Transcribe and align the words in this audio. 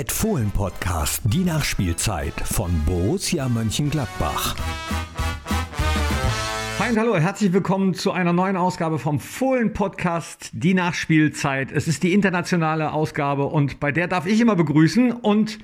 Unibet 0.00 0.12
Fohlen 0.12 0.50
Podcast, 0.50 1.20
die 1.24 1.44
Nachspielzeit 1.44 2.32
von 2.44 2.70
Borussia 2.86 3.50
Mönchengladbach. 3.50 4.56
Hi 6.78 6.88
und 6.88 6.98
hallo, 6.98 7.18
herzlich 7.18 7.52
willkommen 7.52 7.92
zu 7.92 8.10
einer 8.10 8.32
neuen 8.32 8.56
Ausgabe 8.56 8.98
vom 8.98 9.20
Fohlen 9.20 9.74
Podcast, 9.74 10.52
die 10.54 10.72
Nachspielzeit. 10.72 11.70
Es 11.70 11.86
ist 11.86 12.02
die 12.02 12.14
internationale 12.14 12.92
Ausgabe 12.94 13.44
und 13.44 13.78
bei 13.78 13.92
der 13.92 14.08
darf 14.08 14.24
ich 14.24 14.40
immer 14.40 14.56
begrüßen 14.56 15.12
und 15.12 15.58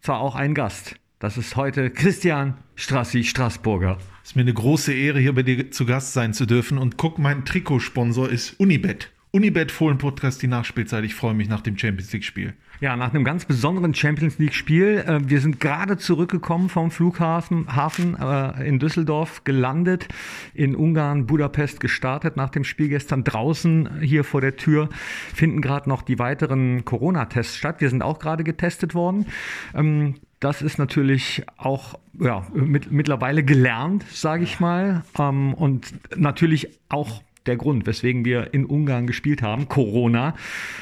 zwar 0.00 0.20
auch 0.20 0.36
einen 0.36 0.54
Gast. 0.54 0.94
Das 1.18 1.36
ist 1.36 1.56
heute 1.56 1.90
Christian 1.90 2.58
Strassi 2.76 3.24
Straßburger. 3.24 3.98
Es 4.22 4.30
ist 4.30 4.36
mir 4.36 4.42
eine 4.42 4.54
große 4.54 4.92
Ehre, 4.92 5.18
hier 5.18 5.34
bei 5.34 5.42
dir 5.42 5.72
zu 5.72 5.84
Gast 5.84 6.12
sein 6.12 6.32
zu 6.32 6.46
dürfen. 6.46 6.78
Und 6.78 6.96
guck, 6.96 7.18
mein 7.18 7.44
Trikotsponsor 7.44 8.28
ist 8.28 8.54
Unibet. 8.60 9.10
Unibet 9.32 9.72
Fohlen 9.72 9.98
Podcast, 9.98 10.42
die 10.42 10.46
Nachspielzeit. 10.46 11.02
Ich 11.02 11.16
freue 11.16 11.34
mich 11.34 11.48
nach 11.48 11.60
dem 11.60 11.76
Champions 11.76 12.12
League-Spiel. 12.12 12.54
Ja, 12.80 12.96
nach 12.96 13.12
einem 13.12 13.24
ganz 13.24 13.44
besonderen 13.44 13.92
Champions 13.92 14.38
League-Spiel. 14.38 15.04
Äh, 15.06 15.28
wir 15.28 15.42
sind 15.42 15.60
gerade 15.60 15.98
zurückgekommen 15.98 16.70
vom 16.70 16.90
Flughafen 16.90 17.76
Hafen, 17.76 18.16
äh, 18.18 18.66
in 18.66 18.78
Düsseldorf 18.78 19.44
gelandet, 19.44 20.08
in 20.54 20.74
Ungarn, 20.74 21.26
Budapest 21.26 21.80
gestartet. 21.80 22.38
Nach 22.38 22.48
dem 22.48 22.64
Spiel 22.64 22.88
gestern 22.88 23.22
draußen 23.22 24.00
hier 24.00 24.24
vor 24.24 24.40
der 24.40 24.56
Tür 24.56 24.88
finden 25.34 25.60
gerade 25.60 25.90
noch 25.90 26.00
die 26.00 26.18
weiteren 26.18 26.86
Corona-Tests 26.86 27.54
statt. 27.54 27.82
Wir 27.82 27.90
sind 27.90 28.00
auch 28.00 28.18
gerade 28.18 28.44
getestet 28.44 28.94
worden. 28.94 29.26
Ähm, 29.74 30.14
das 30.40 30.62
ist 30.62 30.78
natürlich 30.78 31.44
auch 31.58 31.98
ja, 32.18 32.46
mit, 32.54 32.90
mittlerweile 32.90 33.44
gelernt, 33.44 34.06
sage 34.10 34.44
ich 34.44 34.58
mal. 34.58 35.04
Ähm, 35.18 35.52
und 35.52 35.92
natürlich 36.18 36.80
auch 36.88 37.22
der 37.46 37.56
Grund, 37.56 37.86
weswegen 37.86 38.24
wir 38.24 38.52
in 38.54 38.64
Ungarn 38.64 39.06
gespielt 39.06 39.42
haben, 39.42 39.68
Corona. 39.68 40.34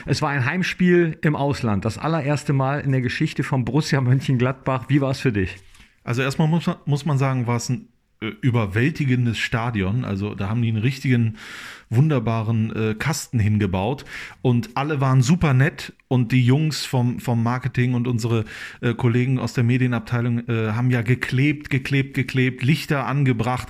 Es 0.07 0.23
war 0.23 0.31
ein 0.31 0.45
Heimspiel 0.45 1.19
im 1.23 1.37
Ausland, 1.37 1.85
das 1.85 1.99
allererste 1.99 2.53
Mal 2.53 2.81
in 2.81 2.93
der 2.93 3.01
Geschichte 3.01 3.43
von 3.43 3.65
Borussia 3.65 4.01
Mönchengladbach. 4.01 4.87
Wie 4.89 5.01
war 5.01 5.11
es 5.11 5.21
für 5.21 5.33
dich? 5.33 5.57
Also 6.05 6.23
erstmal 6.23 6.49
muss 6.49 6.67
man, 6.67 6.77
muss 6.87 7.05
man 7.05 7.19
sagen, 7.19 7.47
war 7.47 7.57
es 7.57 7.69
ein 7.69 7.89
überwältigendes 8.21 9.39
Stadion. 9.39 10.05
Also 10.05 10.35
da 10.35 10.49
haben 10.49 10.63
die 10.63 10.69
einen 10.69 10.83
richtigen 10.83 11.37
wunderbaren 11.89 12.75
äh, 12.75 12.95
Kasten 12.95 13.39
hingebaut 13.39 14.05
und 14.43 14.71
alle 14.75 15.01
waren 15.01 15.23
super 15.23 15.55
nett 15.55 15.93
und 16.09 16.33
die 16.33 16.45
Jungs 16.45 16.85
vom, 16.85 17.21
vom 17.21 17.43
Marketing 17.43 17.95
und 17.95 18.07
unsere 18.07 18.45
äh, 18.81 18.93
Kollegen 18.93 19.39
aus 19.39 19.53
der 19.55 19.65
Medienabteilung 19.65 20.49
äh, 20.49 20.73
haben 20.73 20.91
ja 20.91 21.03
geklebt, 21.03 21.71
geklebt, 21.71 22.15
geklebt, 22.15 22.63
Lichter 22.63 23.07
angebracht, 23.07 23.69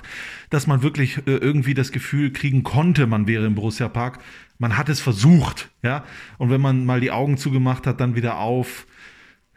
dass 0.49 0.67
man 0.67 0.81
wirklich 0.81 1.19
äh, 1.19 1.31
irgendwie 1.31 1.75
das 1.75 1.91
Gefühl 1.91 2.33
kriegen 2.33 2.63
konnte, 2.63 3.07
man 3.07 3.27
wäre 3.27 3.45
im 3.45 3.55
Borussia 3.55 3.87
Park. 3.87 4.19
Man 4.57 4.77
hat 4.77 4.89
es 4.89 4.99
versucht, 4.99 5.69
ja. 5.83 6.03
Und 6.37 6.49
wenn 6.49 6.59
man 6.59 6.85
mal 6.85 6.99
die 6.99 7.11
Augen 7.11 7.37
zugemacht 7.37 7.87
hat, 7.87 8.01
dann 8.01 8.15
wieder 8.15 8.39
auf 8.39 8.85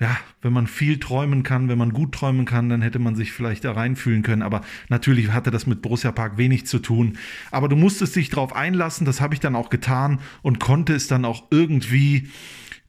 ja, 0.03 0.17
wenn 0.41 0.53
man 0.53 0.67
viel 0.67 0.99
träumen 0.99 1.45
kann, 1.45 1.69
wenn 1.69 1.79
man 1.79 1.93
gut 1.93 2.11
träumen 2.13 2.45
kann, 2.45 2.69
dann 2.69 2.83
hätte 2.83 2.99
man 2.99 3.15
sich 3.15 3.31
vielleicht 3.31 3.65
da 3.65 3.71
reinfühlen 3.71 4.23
können. 4.23 4.43
Aber 4.43 4.63
natürlich 4.89 5.31
hatte 5.31 5.53
das 5.53 5.69
mit 5.69 5.81
Borussia 5.81 6.11
Park 6.11 6.39
wenig 6.39 6.67
zu 6.67 6.81
tun. 6.81 7.19
Aber 7.53 7.69
du 7.69 7.77
musstest 7.77 8.17
dich 8.17 8.29
darauf 8.29 8.53
einlassen, 8.53 9.07
das 9.07 9.21
habe 9.21 9.35
ich 9.35 9.39
dann 9.39 9.55
auch 9.55 9.71
getan 9.71 10.19
und 10.43 10.59
konnte 10.59 10.93
es 10.93 11.07
dann 11.07 11.25
auch 11.25 11.45
irgendwie 11.53 12.29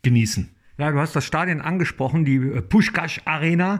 genießen. 0.01 0.49
Ja, 0.79 0.89
du 0.89 0.97
hast 0.97 1.15
das 1.15 1.23
Stadion 1.23 1.61
angesprochen, 1.61 2.25
die 2.25 2.37
äh, 2.37 2.63
Pushkash 2.63 3.21
Arena. 3.25 3.79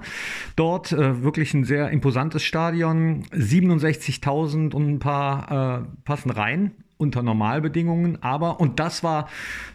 Dort 0.56 0.92
äh, 0.92 1.24
wirklich 1.24 1.56
ein 1.56 1.64
sehr 1.64 1.90
imposantes 1.90 2.44
Stadion. 2.44 3.24
67.000 3.32 4.76
und 4.76 4.88
ein 4.88 5.00
paar 5.00 5.82
äh, 5.82 6.02
passen 6.06 6.30
rein 6.30 6.72
unter 6.98 7.24
Normalbedingungen. 7.24 8.22
Aber, 8.22 8.60
und 8.60 8.80
das 8.80 9.04
war 9.04 9.28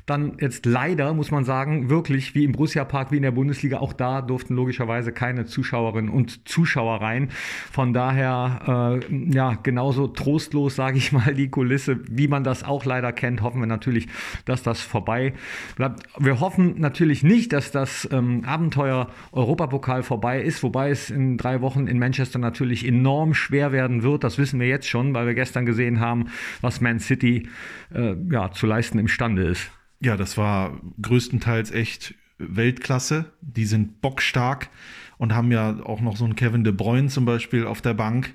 dann 0.06 0.38
jetzt 0.41 0.64
leider, 0.64 1.12
muss 1.12 1.30
man 1.30 1.44
sagen, 1.44 1.91
wirklich 1.91 2.34
wie 2.34 2.44
im 2.44 2.52
Borussia 2.52 2.84
Park, 2.84 3.12
wie 3.12 3.16
in 3.16 3.22
der 3.22 3.30
Bundesliga, 3.30 3.78
auch 3.78 3.92
da 3.92 4.22
durften 4.22 4.55
logischerweise 4.55 5.12
keine 5.12 5.44
Zuschauerinnen 5.44 6.11
und 6.11 6.48
Zuschauer 6.48 7.00
rein. 7.00 7.28
Von 7.70 7.92
daher, 7.92 9.01
äh, 9.11 9.33
ja, 9.33 9.58
genauso 9.62 10.06
trostlos, 10.08 10.77
sage 10.77 10.98
ich 10.98 11.12
mal, 11.12 11.34
die 11.34 11.48
Kulisse, 11.48 12.01
wie 12.08 12.29
man 12.29 12.45
das 12.45 12.64
auch 12.64 12.84
leider 12.84 13.12
kennt, 13.12 13.42
hoffen 13.42 13.61
wir 13.61 13.67
natürlich, 13.67 14.08
dass 14.45 14.62
das 14.62 14.80
vorbei 14.80 15.35
bleibt. 15.77 16.05
Wir 16.18 16.40
hoffen 16.40 16.80
natürlich 16.80 17.23
nicht, 17.23 17.52
dass 17.52 17.70
das 17.70 18.08
ähm, 18.11 18.45
Abenteuer 18.46 19.08
Europapokal 19.33 20.02
vorbei 20.02 20.40
ist, 20.40 20.62
wobei 20.62 20.90
es 20.90 21.11
in 21.11 21.36
drei 21.36 21.61
Wochen 21.61 21.86
in 21.86 21.98
Manchester 21.98 22.39
natürlich 22.39 22.86
enorm 22.86 23.35
schwer 23.35 23.73
werden 23.73 24.02
wird. 24.02 24.24
Das 24.24 24.39
wissen 24.39 24.58
wir 24.58 24.68
jetzt 24.68 24.89
schon, 24.89 25.12
weil 25.14 25.27
wir 25.27 25.35
gestern 25.35 25.67
gesehen 25.67 26.00
haben, 26.00 26.27
was 26.62 26.80
Man 26.80 26.98
äh, 27.11 28.17
ja, 28.30 28.51
zu 28.52 28.67
leisten 28.67 28.98
imstande 28.98 29.45
ist. 29.45 29.70
Ja, 30.01 30.17
das 30.17 30.36
war 30.36 30.80
größtenteils 31.02 31.70
echt 31.73 32.14
Weltklasse. 32.39 33.33
Die 33.41 33.64
sind 33.64 34.01
bockstark 34.01 34.70
und 35.18 35.35
haben 35.35 35.51
ja 35.51 35.80
auch 35.85 36.01
noch 36.01 36.17
so 36.17 36.24
einen 36.24 36.36
Kevin 36.36 36.64
De 36.64 36.73
Bruyne 36.73 37.08
zum 37.08 37.24
Beispiel 37.24 37.67
auf 37.67 37.83
der 37.83 37.95
Bank. 37.95 38.33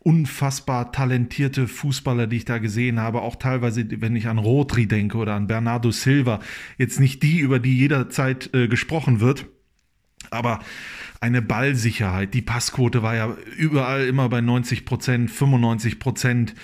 Unfassbar 0.00 0.92
talentierte 0.92 1.68
Fußballer, 1.68 2.26
die 2.26 2.38
ich 2.38 2.44
da 2.44 2.58
gesehen 2.58 3.00
habe. 3.00 3.22
Auch 3.22 3.36
teilweise, 3.36 3.86
wenn 4.00 4.16
ich 4.16 4.28
an 4.28 4.38
Rodri 4.38 4.86
denke 4.86 5.16
oder 5.16 5.34
an 5.34 5.46
Bernardo 5.46 5.90
Silva. 5.90 6.40
Jetzt 6.76 7.00
nicht 7.00 7.22
die, 7.22 7.38
über 7.38 7.58
die 7.58 7.78
jederzeit 7.78 8.52
äh, 8.52 8.68
gesprochen 8.68 9.20
wird. 9.20 9.46
Aber 10.30 10.60
eine 11.20 11.40
Ballsicherheit. 11.40 12.34
Die 12.34 12.42
Passquote 12.42 13.02
war 13.02 13.14
ja 13.14 13.36
überall 13.56 14.06
immer 14.06 14.28
bei 14.28 14.40
90 14.40 14.84
Prozent, 14.84 15.30
95 15.30 16.00
Prozent. 16.00 16.54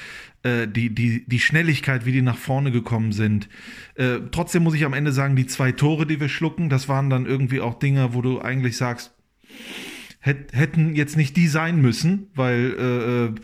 Äh, 0.44 0.68
die, 0.68 0.94
die, 0.94 1.24
die 1.26 1.40
Schnelligkeit, 1.40 2.06
wie 2.06 2.12
die 2.12 2.22
nach 2.22 2.38
vorne 2.38 2.70
gekommen 2.70 3.10
sind. 3.10 3.48
Äh, 3.96 4.20
trotzdem 4.30 4.62
muss 4.62 4.74
ich 4.74 4.84
am 4.84 4.92
Ende 4.92 5.10
sagen, 5.10 5.34
die 5.34 5.48
zwei 5.48 5.72
Tore, 5.72 6.06
die 6.06 6.20
wir 6.20 6.28
schlucken, 6.28 6.68
das 6.68 6.88
waren 6.88 7.10
dann 7.10 7.26
irgendwie 7.26 7.60
auch 7.60 7.78
Dinge, 7.78 8.14
wo 8.14 8.22
du 8.22 8.40
eigentlich 8.40 8.76
sagst, 8.76 9.12
hätten 10.20 10.94
jetzt 10.94 11.16
nicht 11.16 11.36
die 11.36 11.48
sein 11.48 11.80
müssen, 11.80 12.30
weil 12.34 12.76
äh, 12.78 13.24
äh, 13.24 13.34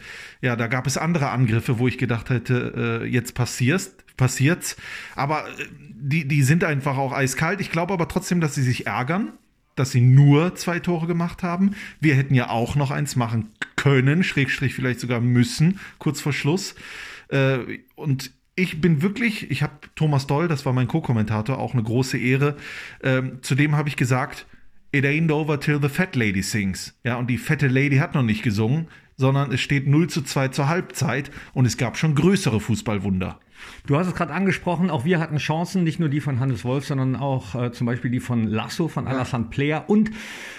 ja, 0.41 0.55
da 0.55 0.67
gab 0.67 0.87
es 0.87 0.97
andere 0.97 1.31
Angriffe, 1.31 1.79
wo 1.79 1.89
ich 1.89 1.99
gedacht 1.99 2.31
hätte, 2.31 3.03
äh, 3.03 3.07
jetzt 3.07 3.35
passierst, 3.35 4.05
passiert's. 4.17 4.77
Aber 5.17 5.47
die, 5.91 6.29
die 6.29 6.43
sind 6.43 6.63
einfach 6.63 6.97
auch 6.97 7.13
eiskalt. 7.13 7.61
Ich 7.61 7.71
glaube 7.73 7.93
aber 7.93 8.07
trotzdem, 8.07 8.41
dass 8.41 8.55
sie 8.55 8.63
sich 8.63 8.87
ärgern, 8.87 9.33
dass 9.75 9.91
sie 9.91 10.01
nur 10.01 10.55
zwei 10.55 10.79
Tore 10.81 11.07
gemacht 11.07 11.43
haben. 11.43 11.75
Wir 12.01 12.15
hätten 12.15 12.35
ja 12.35 12.51
auch 12.51 12.77
noch 12.77 12.91
eins 12.91 13.17
machen 13.17 13.51
können, 13.77 14.23
Schrägstrich 14.23 14.75
vielleicht 14.75 15.01
sogar 15.01 15.21
müssen, 15.21 15.81
kurz 15.99 16.21
vor 16.21 16.33
Schluss. 16.33 16.75
Äh, 17.29 17.59
und 17.95 18.33
ich 18.57 18.81
bin 18.81 19.03
wirklich, 19.03 19.51
ich 19.51 19.63
habe 19.63 19.75
Thomas 19.97 20.27
Doll, 20.27 20.49
das 20.49 20.65
war 20.65 20.73
mein 20.73 20.89
Co-Kommentator, 20.89 21.59
auch 21.59 21.73
eine 21.73 21.83
große 21.83 22.19
Ehre. 22.19 22.57
Ähm, 23.03 23.39
zudem 23.43 23.77
habe 23.77 23.89
ich 23.89 23.97
gesagt, 23.97 24.47
It 24.95 25.05
ain't 25.05 25.33
over 25.33 25.59
till 25.59 25.81
the 25.83 25.89
fat 25.89 26.15
lady 26.15 26.41
sings. 26.41 26.97
Ja, 27.03 27.17
und 27.17 27.29
die 27.29 27.37
fette 27.37 27.67
Lady 27.67 27.97
hat 27.97 28.15
noch 28.15 28.23
nicht 28.23 28.45
gesungen, 28.45 28.87
sondern 29.17 29.51
es 29.51 29.61
steht 29.61 29.89
0 29.89 30.09
zu 30.09 30.23
2 30.23 30.49
zur 30.49 30.69
Halbzeit 30.69 31.33
und 31.53 31.67
es 31.67 31.77
gab 31.77 31.97
schon 31.97 32.15
größere 32.15 32.61
Fußballwunder. 32.61 33.41
Du 33.87 33.97
hast 33.97 34.07
es 34.07 34.15
gerade 34.15 34.33
angesprochen, 34.33 34.91
auch 34.91 35.05
wir 35.05 35.21
hatten 35.21 35.37
Chancen, 35.37 35.85
nicht 35.85 36.01
nur 36.01 36.09
die 36.09 36.21
von 36.21 36.41
Hannes 36.41 36.65
Wolf, 36.65 36.87
sondern 36.87 37.17
auch 37.17 37.55
äh, 37.55 37.73
zum 37.73 37.87
Beispiel 37.87 38.11
die 38.11 38.21
von 38.21 38.47
Lasso, 38.47 38.89
von 38.89 39.07
Alassane 39.07 39.47
Player 39.51 39.85
und 39.89 40.11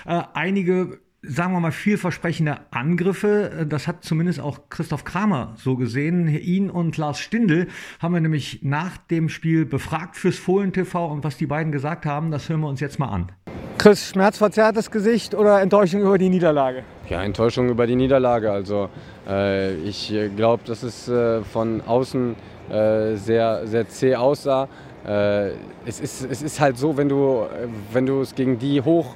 äh, 0.05 0.21
einige 0.33 0.99
sagen 1.27 1.53
wir 1.53 1.59
mal, 1.59 1.71
vielversprechende 1.71 2.57
Angriffe. 2.71 3.51
Äh, 3.61 3.65
das 3.65 3.87
hat 3.87 4.03
zumindest 4.03 4.39
auch 4.39 4.69
Christoph 4.69 5.03
Kramer 5.03 5.53
so 5.57 5.75
gesehen. 5.75 6.27
Ihn 6.27 6.69
und 6.69 6.97
Lars 6.97 7.19
Stindl 7.19 7.67
haben 7.99 8.13
wir 8.13 8.21
nämlich 8.21 8.59
nach 8.63 8.97
dem 8.97 9.29
Spiel 9.29 9.65
befragt 9.65 10.15
fürs 10.15 10.37
Fohlen 10.37 10.73
TV 10.73 11.07
und 11.07 11.23
was 11.23 11.37
die 11.37 11.47
beiden 11.47 11.71
gesagt 11.71 12.05
haben, 12.05 12.31
das 12.31 12.49
hören 12.49 12.61
wir 12.61 12.67
uns 12.67 12.79
jetzt 12.79 12.99
mal 12.99 13.09
an. 13.09 13.31
Chris, 13.77 14.09
schmerzverzerrtes 14.09 14.89
Gesicht 14.89 15.35
oder 15.35 15.61
Enttäuschung 15.61 16.01
über 16.01 16.17
die 16.17 16.29
Niederlage? 16.29 16.83
Ja, 17.09 17.21
Enttäuschung 17.23 17.69
über 17.69 17.85
die 17.85 17.95
Niederlage. 17.95 18.51
Also 18.51 18.89
äh, 19.27 19.75
ich 19.75 20.13
glaube, 20.35 20.63
dass 20.65 20.81
es 20.81 21.07
äh, 21.07 21.43
von 21.43 21.81
außen 21.81 22.35
äh, 22.69 23.15
sehr, 23.15 23.67
sehr 23.67 23.87
zäh 23.87 24.15
aussah. 24.15 24.67
Äh, 25.05 25.51
es, 25.85 25.99
ist, 25.99 26.25
es 26.29 26.41
ist 26.41 26.59
halt 26.59 26.79
so, 26.79 26.97
wenn 26.97 27.07
du, 27.07 27.45
wenn 27.93 28.07
du 28.07 28.21
es 28.21 28.33
gegen 28.33 28.57
die 28.57 28.81
hoch, 28.81 29.15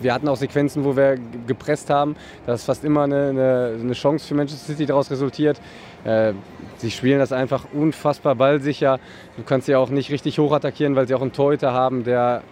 wir 0.00 0.14
hatten 0.14 0.26
auch 0.26 0.36
Sequenzen, 0.36 0.84
wo 0.84 0.96
wir 0.96 1.18
gepresst 1.46 1.90
haben, 1.90 2.16
dass 2.46 2.64
fast 2.64 2.82
immer 2.84 3.02
eine, 3.02 3.28
eine, 3.28 3.76
eine 3.78 3.92
Chance 3.92 4.26
für 4.26 4.34
Manchester 4.34 4.72
City 4.72 4.86
daraus 4.86 5.10
resultiert. 5.10 5.60
Äh, 6.04 6.32
sie 6.78 6.90
spielen 6.90 7.18
das 7.18 7.30
einfach 7.30 7.66
unfassbar 7.74 8.34
ballsicher. 8.34 8.98
Du 9.36 9.42
kannst 9.42 9.66
sie 9.66 9.76
auch 9.76 9.90
nicht 9.90 10.10
richtig 10.10 10.38
hoch 10.38 10.52
attackieren, 10.52 10.96
weil 10.96 11.06
sie 11.06 11.14
auch 11.14 11.22
einen 11.22 11.32
Torhüter 11.32 11.74
haben, 11.74 12.04
der, 12.04 12.42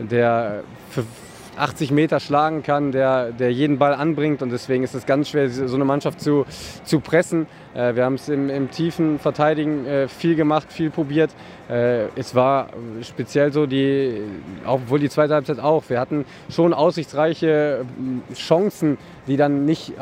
der 0.00 0.64
für 0.90 1.04
80 1.58 1.90
Meter 1.90 2.20
schlagen 2.20 2.62
kann, 2.62 2.92
der, 2.92 3.32
der 3.32 3.52
jeden 3.52 3.78
Ball 3.78 3.94
anbringt 3.94 4.42
und 4.42 4.50
deswegen 4.50 4.84
ist 4.84 4.94
es 4.94 5.06
ganz 5.06 5.28
schwer, 5.28 5.50
so 5.50 5.74
eine 5.74 5.84
Mannschaft 5.84 6.20
zu, 6.20 6.46
zu 6.84 7.00
pressen. 7.00 7.46
Äh, 7.74 7.94
wir 7.94 8.04
haben 8.04 8.14
es 8.14 8.28
im, 8.28 8.50
im, 8.50 8.70
tiefen 8.70 9.18
Verteidigen 9.18 9.86
äh, 9.86 10.08
viel 10.08 10.34
gemacht, 10.34 10.72
viel 10.72 10.90
probiert. 10.90 11.30
Äh, 11.68 12.06
es 12.16 12.34
war 12.34 12.68
speziell 13.02 13.52
so, 13.52 13.66
die, 13.66 14.22
obwohl 14.66 14.98
die 14.98 15.08
zweite 15.08 15.34
Halbzeit 15.34 15.60
auch, 15.60 15.84
wir 15.88 16.00
hatten 16.00 16.24
schon 16.48 16.72
aussichtsreiche 16.72 17.84
Chancen, 18.34 18.98
die 19.26 19.36
dann 19.36 19.66
nicht 19.66 19.92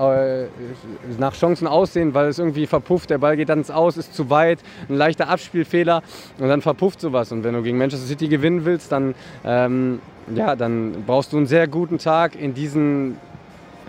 nach 1.18 1.34
Chancen 1.34 1.66
aussehen, 1.66 2.14
weil 2.14 2.28
es 2.28 2.38
irgendwie 2.38 2.66
verpufft, 2.66 3.10
der 3.10 3.18
Ball 3.18 3.36
geht 3.36 3.48
dann 3.48 3.58
ins 3.58 3.72
Aus, 3.72 3.96
ist 3.96 4.14
zu 4.14 4.30
weit, 4.30 4.60
ein 4.88 4.94
leichter 4.94 5.28
Abspielfehler 5.28 6.02
und 6.38 6.48
dann 6.48 6.62
verpufft 6.62 7.00
sowas. 7.00 7.32
Und 7.32 7.42
wenn 7.42 7.54
du 7.54 7.62
gegen 7.62 7.76
Manchester 7.76 8.06
City 8.06 8.28
gewinnen 8.28 8.64
willst, 8.64 8.92
dann 8.92 9.14
ähm, 9.44 10.00
ja, 10.34 10.56
dann 10.56 11.04
brauchst 11.06 11.32
du 11.32 11.36
einen 11.36 11.46
sehr 11.46 11.68
guten 11.68 11.98
Tag 11.98 12.34
in 12.34 12.54
diesen 12.54 13.16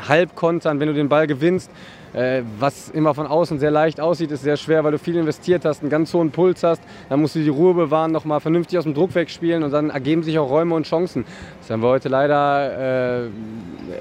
Halbkontern, 0.07 0.80
wenn 0.80 0.88
du 0.88 0.94
den 0.94 1.10
Ball 1.10 1.28
gewinnst. 1.28 1.72
Äh, 2.13 2.44
was 2.57 2.89
immer 2.89 3.13
von 3.13 3.28
außen 3.28 3.60
sehr 3.60 3.69
leicht 3.69 4.00
aussieht, 4.00 4.31
ist 4.31 4.42
sehr 4.42 4.57
schwer, 4.57 4.84
weil 4.84 4.92
du 4.92 4.98
viel 4.98 5.18
investiert 5.18 5.66
hast, 5.66 5.81
einen 5.81 5.89
ganz 5.89 6.13
hohen 6.13 6.31
Puls 6.31 6.63
hast. 6.63 6.81
Dann 7.10 7.22
musst 7.22 7.36
du 7.36 7.39
die 7.39 7.50
Ruhe 7.50 7.74
bewahren, 7.74 8.12
nochmal 8.12 8.39
vernünftig 8.39 8.78
aus 8.78 8.86
dem 8.86 8.94
Druck 8.94 9.13
wegspielen 9.13 9.63
und 9.63 9.72
dann 9.72 9.89
ergeben 9.89 10.24
sich 10.24 10.39
auch 10.39 10.50
Räume 10.50 10.74
und 10.74 10.88
Chancen. 10.88 11.25
Das 11.62 11.69
haben 11.69 11.81
wir 11.81 11.89
heute 11.89 12.10
leider 12.10 13.25
äh, 13.25 13.30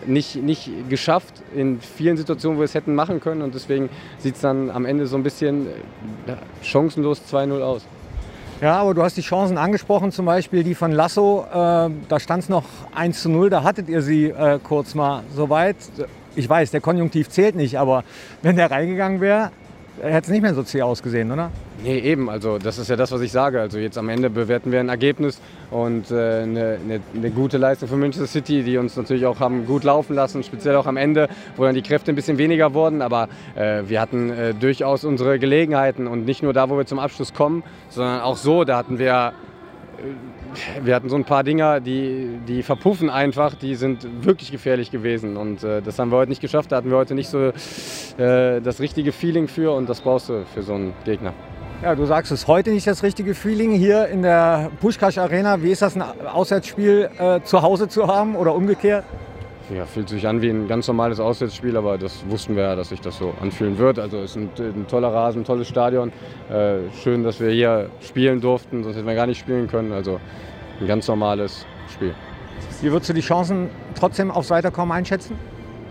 nicht, 0.06 0.36
nicht 0.36 0.70
geschafft 0.88 1.42
in 1.54 1.80
vielen 1.80 2.16
Situationen, 2.16 2.56
wo 2.56 2.60
wir 2.60 2.66
es 2.66 2.74
hätten 2.74 2.94
machen 2.94 3.20
können. 3.20 3.42
Und 3.42 3.54
deswegen 3.54 3.88
sieht 4.18 4.36
es 4.36 4.40
dann 4.40 4.70
am 4.70 4.86
Ende 4.86 5.06
so 5.06 5.16
ein 5.16 5.22
bisschen 5.22 5.66
ja, 6.26 6.38
chancenlos 6.62 7.22
2-0 7.30 7.60
aus. 7.60 7.86
Ja, 8.62 8.78
aber 8.78 8.94
du 8.94 9.02
hast 9.02 9.18
die 9.18 9.22
Chancen 9.22 9.58
angesprochen, 9.58 10.12
zum 10.12 10.24
Beispiel 10.24 10.64
die 10.64 10.74
von 10.74 10.90
Lasso. 10.90 11.44
Äh, 11.50 11.90
da 12.08 12.18
stand 12.18 12.44
es 12.44 12.48
noch 12.48 12.64
1 12.94 13.20
zu 13.20 13.28
0, 13.28 13.50
da 13.50 13.62
hattet 13.62 13.90
ihr 13.90 14.00
sie 14.00 14.28
äh, 14.28 14.58
kurz 14.62 14.94
mal 14.94 15.24
soweit. 15.34 15.76
Ich 16.36 16.48
weiß, 16.48 16.70
der 16.70 16.80
Konjunktiv 16.80 17.28
zählt 17.28 17.54
nicht, 17.54 17.78
aber 17.78 18.02
wenn 18.40 18.56
der 18.56 18.70
reingegangen 18.70 19.20
wäre, 19.20 19.50
hätte 20.00 20.26
es 20.26 20.28
nicht 20.28 20.40
mehr 20.40 20.54
so 20.54 20.62
zäh 20.62 20.80
ausgesehen, 20.80 21.30
oder? 21.30 21.50
Nee, 21.82 21.98
eben. 21.98 22.30
Also 22.30 22.58
das 22.58 22.78
ist 22.78 22.88
ja 22.88 22.96
das, 22.96 23.12
was 23.12 23.20
ich 23.20 23.30
sage. 23.30 23.60
Also 23.60 23.78
jetzt 23.78 23.98
am 23.98 24.08
Ende 24.08 24.30
bewerten 24.30 24.72
wir 24.72 24.80
ein 24.80 24.88
Ergebnis 24.88 25.40
und 25.70 26.10
äh, 26.10 26.42
eine, 26.42 26.78
eine, 27.14 27.30
gute 27.30 27.58
Leistung 27.58 27.88
für 27.88 27.96
Manchester 27.96 28.26
City, 28.26 28.62
die 28.62 28.78
uns 28.78 28.96
natürlich 28.96 29.26
auch 29.26 29.40
haben 29.40 29.66
gut 29.66 29.84
laufen 29.84 30.14
lassen, 30.14 30.42
speziell 30.42 30.76
auch 30.76 30.86
am 30.86 30.96
Ende, 30.96 31.28
wo 31.56 31.64
dann 31.64 31.74
die 31.74 31.82
Kräfte 31.82 32.12
ein 32.12 32.14
bisschen 32.14 32.38
weniger 32.38 32.72
wurden. 32.72 33.02
Aber 33.02 33.28
äh, 33.54 33.82
wir 33.86 34.00
hatten 34.00 34.30
äh, 34.30 34.54
durchaus 34.54 35.04
unsere 35.04 35.38
Gelegenheiten 35.38 36.06
und 36.06 36.24
nicht 36.24 36.42
nur 36.42 36.52
da, 36.52 36.70
wo 36.70 36.78
wir 36.78 36.86
zum 36.86 36.98
Abschluss 36.98 37.34
kommen, 37.34 37.62
sondern 37.90 38.20
auch 38.20 38.36
so. 38.36 38.64
Da 38.64 38.78
hatten 38.78 38.98
wir 38.98 39.32
wir 40.82 40.94
hatten 40.94 41.08
so 41.08 41.16
ein 41.16 41.24
paar 41.24 41.44
Dinger, 41.44 41.80
die, 41.80 42.38
die 42.46 42.62
verpuffen 42.62 43.10
einfach, 43.10 43.54
die 43.54 43.74
sind 43.74 44.24
wirklich 44.24 44.50
gefährlich 44.50 44.90
gewesen. 44.90 45.36
Und 45.36 45.62
äh, 45.64 45.82
das 45.82 45.98
haben 45.98 46.10
wir 46.10 46.16
heute 46.16 46.30
nicht 46.30 46.40
geschafft. 46.40 46.72
Da 46.72 46.76
hatten 46.76 46.90
wir 46.90 46.96
heute 46.96 47.14
nicht 47.14 47.28
so 47.28 47.52
äh, 48.18 48.60
das 48.60 48.80
richtige 48.80 49.12
Feeling 49.12 49.48
für 49.48 49.74
und 49.74 49.88
das 49.88 50.00
brauchst 50.00 50.28
du 50.28 50.44
für 50.54 50.62
so 50.62 50.74
einen 50.74 50.94
Gegner. 51.04 51.32
Ja, 51.82 51.94
du 51.94 52.06
sagst 52.06 52.32
es 52.32 52.46
heute 52.46 52.70
nicht 52.70 52.86
das 52.86 53.02
richtige 53.02 53.34
Feeling 53.34 53.72
hier 53.72 54.08
in 54.08 54.22
der 54.22 54.70
Pushkash 54.80 55.18
Arena. 55.18 55.62
Wie 55.62 55.70
ist 55.70 55.82
das, 55.82 55.94
ein 55.94 56.02
Auswärtsspiel 56.02 57.10
äh, 57.18 57.40
zu 57.42 57.60
Hause 57.60 57.86
zu 57.88 58.06
haben 58.06 58.34
oder 58.34 58.54
umgekehrt? 58.54 59.04
Ja, 59.74 59.84
fühlt 59.84 60.08
sich 60.08 60.26
an 60.26 60.40
wie 60.40 60.48
ein 60.48 60.68
ganz 60.68 60.88
normales 60.88 61.20
Auswärtsspiel, 61.20 61.76
aber 61.76 61.98
das 61.98 62.24
wussten 62.30 62.56
wir 62.56 62.62
ja, 62.62 62.76
dass 62.76 62.88
sich 62.88 63.00
das 63.02 63.18
so 63.18 63.34
anfühlen 63.42 63.76
wird. 63.76 63.98
Also 63.98 64.18
es 64.18 64.30
ist 64.30 64.36
ein, 64.36 64.50
ein 64.58 64.86
toller 64.88 65.12
Rasen, 65.12 65.42
ein 65.42 65.44
tolles 65.44 65.68
Stadion. 65.68 66.12
Äh, 66.48 66.90
schön, 67.02 67.22
dass 67.22 67.40
wir 67.40 67.50
hier 67.50 67.90
spielen 68.00 68.40
durften, 68.40 68.82
sonst 68.82 68.96
hätten 68.96 69.06
wir 69.06 69.14
gar 69.14 69.26
nicht 69.26 69.38
spielen 69.38 69.68
können. 69.68 69.92
Also 69.92 70.18
ein 70.80 70.86
ganz 70.86 71.06
normales 71.08 71.66
Spiel. 71.92 72.14
Wie 72.80 72.90
würdest 72.90 73.10
du 73.10 73.14
die 73.14 73.20
Chancen 73.20 73.68
trotzdem 73.94 74.30
aufs 74.30 74.48
Weiterkommen 74.48 74.96
einschätzen? 74.96 75.36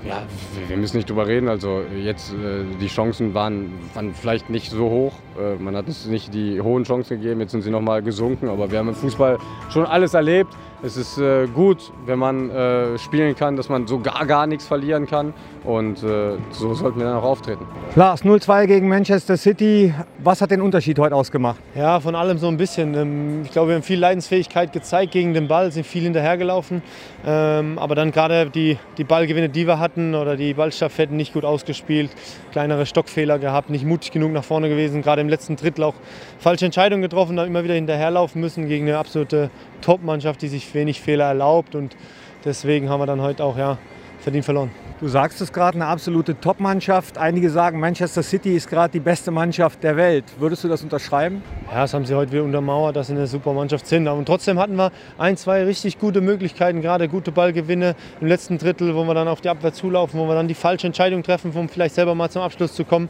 Ja, 0.04 0.24
wir 0.68 0.78
müssen 0.78 0.98
nicht 0.98 1.10
drüber 1.10 1.28
reden. 1.28 1.48
Also 1.48 1.82
jetzt 1.98 2.34
äh, 2.34 2.64
die 2.80 2.88
Chancen 2.88 3.34
waren, 3.34 3.74
waren 3.94 4.14
vielleicht 4.14 4.50
nicht 4.50 4.70
so 4.70 4.90
hoch. 4.90 5.14
Äh, 5.40 5.56
man 5.62 5.76
hat 5.76 5.88
uns 5.88 6.06
nicht 6.06 6.34
die 6.34 6.62
hohen 6.62 6.84
Chancen 6.84 7.22
gegeben. 7.22 7.40
Jetzt 7.40 7.52
sind 7.52 7.62
sie 7.62 7.72
noch 7.72 7.82
mal 7.82 8.02
gesunken. 8.02 8.50
Aber 8.50 8.70
wir 8.72 8.80
haben 8.80 8.90
im 8.90 8.96
Fußball 8.96 9.38
schon 9.70 9.86
alles 9.86 10.14
erlebt 10.14 10.56
es 10.86 10.98
ist 10.98 11.18
äh, 11.18 11.48
gut, 11.48 11.92
wenn 12.06 12.20
man 12.20 12.52
äh, 12.52 13.00
spielen 13.00 13.36
kann, 13.36 13.56
dass 13.56 13.70
man 13.70 13.88
so 13.88 14.00
gar, 14.00 14.26
gar 14.28 14.46
nichts 14.46 14.68
verlieren 14.68 15.08
kann. 15.08 15.34
Und 15.64 16.04
äh, 16.04 16.38
so 16.52 16.76
sollten 16.76 17.00
wir 17.00 17.08
dann 17.08 17.16
auch 17.16 17.24
auftreten. 17.24 17.66
Lars, 17.96 18.24
0-2 18.24 18.68
gegen 18.68 18.88
Manchester 18.88 19.36
City. 19.36 19.96
Was 20.20 20.42
hat 20.42 20.52
den 20.52 20.62
Unterschied 20.62 21.00
heute 21.00 21.16
ausgemacht? 21.16 21.58
Ja, 21.74 22.00
von 22.00 22.14
allem 22.14 22.38
so 22.38 22.48
ein 22.48 22.58
bisschen. 22.58 22.94
Ähm, 22.94 23.42
ich 23.44 23.52
glaube, 23.52 23.70
wir 23.70 23.76
haben 23.76 23.82
viel 23.82 23.98
Leidensfähigkeit 23.98 24.74
gezeigt 24.74 25.12
gegen 25.12 25.34
den 25.34 25.48
Ball, 25.48 25.72
sind 25.72 25.88
viel 25.88 26.04
hinterhergelaufen. 26.04 26.84
Ähm, 27.26 27.80
aber 27.80 27.96
dann 27.96 28.12
gerade 28.12 28.52
die, 28.52 28.78
die 29.00 29.04
Ballgewinne, 29.04 29.50
die 29.50 29.66
wir 29.66 29.80
hatten, 29.80 30.14
oder 30.14 30.38
die 30.38 30.54
Ballstaffetten 30.54 31.18
nicht 31.18 31.34
gut 31.34 31.46
ausgespielt. 31.46 32.12
Kleinere 32.52 32.86
Stockfehler 32.86 33.40
gehabt, 33.40 33.72
nicht 33.72 33.86
mutig 33.86 34.12
genug 34.12 34.34
nach 34.34 34.44
vorne 34.44 34.70
gewesen. 34.70 35.02
Gerade 35.02 35.22
im 35.22 35.30
letzten 35.30 35.56
Drittel 35.56 35.84
auch 35.84 35.96
falsche 36.38 36.66
Entscheidungen 36.66 37.02
getroffen, 37.02 37.36
dann 37.38 37.48
immer 37.48 37.64
wieder 37.64 37.74
hinterherlaufen 37.74 38.40
müssen 38.40 38.68
gegen 38.68 38.88
eine 38.88 39.00
absolute 39.00 39.50
Top-Mannschaft, 39.86 40.42
die 40.42 40.48
sich 40.48 40.74
wenig 40.74 41.00
Fehler 41.00 41.26
erlaubt. 41.26 41.76
Und 41.76 41.96
deswegen 42.44 42.90
haben 42.90 43.00
wir 43.00 43.06
dann 43.06 43.22
heute 43.22 43.44
auch 43.44 43.58
ja, 43.58 43.78
verdient 44.20 44.44
verloren. 44.44 44.72
Du 45.00 45.08
sagst 45.08 45.40
es 45.42 45.54
gerade, 45.54 45.76
eine 45.76 45.86
absolute 45.86 46.40
Top-Mannschaft. 46.40 47.18
Einige 47.18 47.50
sagen, 47.50 47.80
Manchester 47.80 48.24
City 48.24 48.56
ist 48.56 48.68
gerade 48.70 48.92
die 48.92 49.00
beste 49.00 49.30
Mannschaft 49.30 49.84
der 49.84 49.98
Welt. 49.98 50.24
Würdest 50.40 50.64
du 50.64 50.68
das 50.68 50.82
unterschreiben? 50.82 51.44
Ja, 51.70 51.82
das 51.82 51.94
haben 51.94 52.06
sie 52.06 52.16
heute 52.16 52.32
wieder 52.32 52.44
untermauert, 52.44 52.96
dass 52.96 53.08
sie 53.08 53.14
eine 53.14 53.28
super 53.28 53.54
Mannschaft 53.54 53.86
sind. 53.86 54.08
Und 54.08 54.26
trotzdem 54.26 54.58
hatten 54.58 54.76
wir 54.76 54.92
ein, 55.18 55.38
zwei 55.38 55.64
richtig 55.66 56.00
gute 56.00 56.22
Möglichkeiten, 56.22 56.82
gerade 56.82 57.08
gute 57.08 57.32
Ballgewinne 57.32 57.96
im 58.22 58.28
letzten 58.28 58.58
Drittel, 58.58 58.96
wo 58.96 59.04
wir 59.04 59.14
dann 59.14 59.28
auf 59.28 59.42
die 59.42 59.50
Abwehr 59.50 59.74
zulaufen, 59.74 60.20
wo 60.20 60.28
wir 60.28 60.34
dann 60.34 60.48
die 60.48 60.56
falsche 60.56 60.88
Entscheidung 60.88 61.22
treffen, 61.22 61.52
um 61.54 61.70
vielleicht 61.70 61.94
selber 61.94 62.16
mal 62.16 62.30
zum 62.30 62.42
Abschluss 62.42 62.74
zu 62.74 62.86
kommen. 62.86 63.10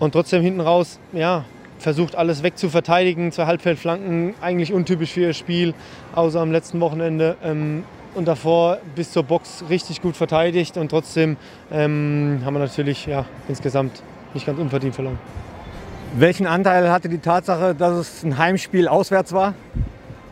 Und 0.00 0.12
trotzdem 0.12 0.42
hinten 0.42 0.60
raus, 0.60 0.98
ja, 1.12 1.44
versucht 1.80 2.14
alles 2.14 2.42
wegzuverteidigen, 2.42 3.32
zwei 3.32 3.46
Halbfeldflanken, 3.46 4.34
eigentlich 4.40 4.72
untypisch 4.72 5.12
für 5.12 5.22
ihr 5.22 5.32
Spiel, 5.32 5.74
außer 6.14 6.40
am 6.40 6.52
letzten 6.52 6.80
Wochenende. 6.80 7.36
Ähm, 7.42 7.84
und 8.14 8.26
davor 8.26 8.78
bis 8.94 9.12
zur 9.12 9.22
Box 9.22 9.64
richtig 9.68 10.02
gut 10.02 10.16
verteidigt 10.16 10.76
und 10.76 10.88
trotzdem 10.90 11.36
ähm, 11.70 12.40
haben 12.44 12.54
wir 12.54 12.60
natürlich 12.60 13.06
ja, 13.06 13.24
insgesamt 13.48 14.02
nicht 14.34 14.46
ganz 14.46 14.58
unverdient 14.58 14.94
verloren. 14.94 15.18
Welchen 16.16 16.46
Anteil 16.46 16.90
hatte 16.90 17.08
die 17.08 17.18
Tatsache, 17.18 17.74
dass 17.74 17.96
es 17.96 18.24
ein 18.24 18.36
Heimspiel 18.36 18.88
auswärts 18.88 19.32
war? 19.32 19.54